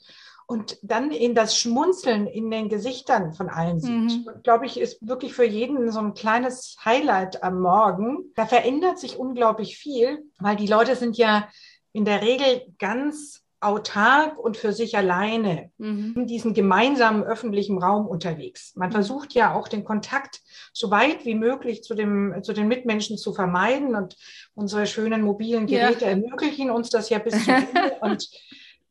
[0.47, 4.27] Und dann in das Schmunzeln in den Gesichtern von allen sieht.
[4.27, 4.29] Mhm.
[4.43, 8.33] Glaube ich, ist wirklich für jeden so ein kleines Highlight am Morgen.
[8.35, 11.49] Da verändert sich unglaublich viel, weil die Leute sind ja
[11.93, 16.15] in der Regel ganz autark und für sich alleine mhm.
[16.17, 18.73] in diesem gemeinsamen öffentlichen Raum unterwegs.
[18.77, 20.41] Man versucht ja auch den Kontakt
[20.73, 24.17] so weit wie möglich zu, dem, zu den Mitmenschen zu vermeiden und
[24.55, 26.11] unsere schönen mobilen Geräte ja.
[26.11, 27.97] ermöglichen uns das ja bis zum Ende.
[28.01, 28.29] Und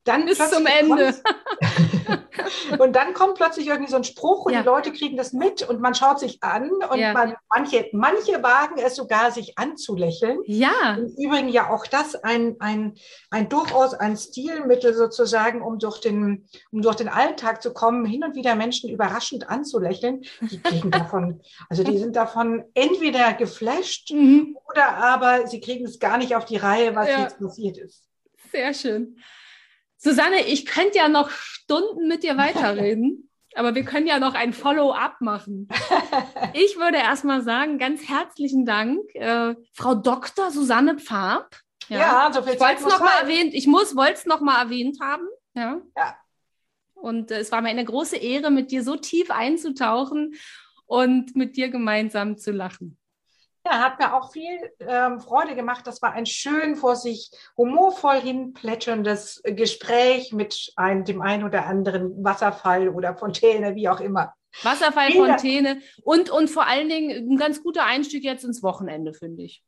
[0.04, 1.16] dann bis zum Ende.
[2.80, 4.62] und dann kommt plötzlich irgendwie so ein Spruch und ja.
[4.62, 7.14] die Leute kriegen das mit und man schaut sich an und ja.
[7.14, 10.40] man, manche, manche wagen es sogar, sich anzulächeln.
[10.46, 10.98] Ja.
[10.98, 12.96] Im Übrigen ja auch das ein, ein,
[13.30, 18.24] ein durchaus ein Stilmittel sozusagen, um durch den, um durch den Alltag zu kommen, hin
[18.24, 20.24] und wieder Menschen überraschend anzulächeln.
[20.42, 24.58] Die kriegen davon, also die sind davon entweder geflasht mhm.
[24.70, 27.22] oder aber sie kriegen es gar nicht auf die Reihe, was ja.
[27.22, 28.04] jetzt passiert ist.
[28.52, 29.18] Sehr schön.
[30.04, 34.54] Susanne, ich könnte ja noch Stunden mit dir weiterreden, aber wir können ja noch ein
[34.54, 35.68] Follow-up machen.
[36.56, 40.52] Ich würde erstmal sagen, ganz herzlichen Dank, äh, Frau Dr.
[40.52, 41.56] Susanne Pfab.
[41.88, 44.62] Ja, ja so viel ich Zeit noch mal erwähnt, Ich muss, wollte es noch mal
[44.62, 45.28] erwähnt haben.
[45.56, 45.82] Ja.
[45.98, 46.18] ja.
[46.94, 50.36] Und äh, es war mir eine große Ehre, mit dir so tief einzutauchen
[50.86, 52.98] und mit dir gemeinsam zu lachen.
[53.66, 55.88] Ja, hat mir auch viel ähm, Freude gemacht.
[55.88, 62.24] Das war ein schön vor sich humorvoll hinplätscherndes Gespräch mit ein, dem einen oder anderen
[62.24, 64.34] Wasserfall oder Fontäne, wie auch immer.
[64.62, 69.44] Wasserfall, Fontäne und, und vor allen Dingen ein ganz guter Einstieg jetzt ins Wochenende, finde
[69.44, 69.64] ich.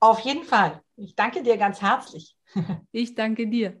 [0.00, 0.80] Auf jeden Fall.
[0.96, 2.36] Ich danke dir ganz herzlich.
[2.92, 3.80] ich danke dir.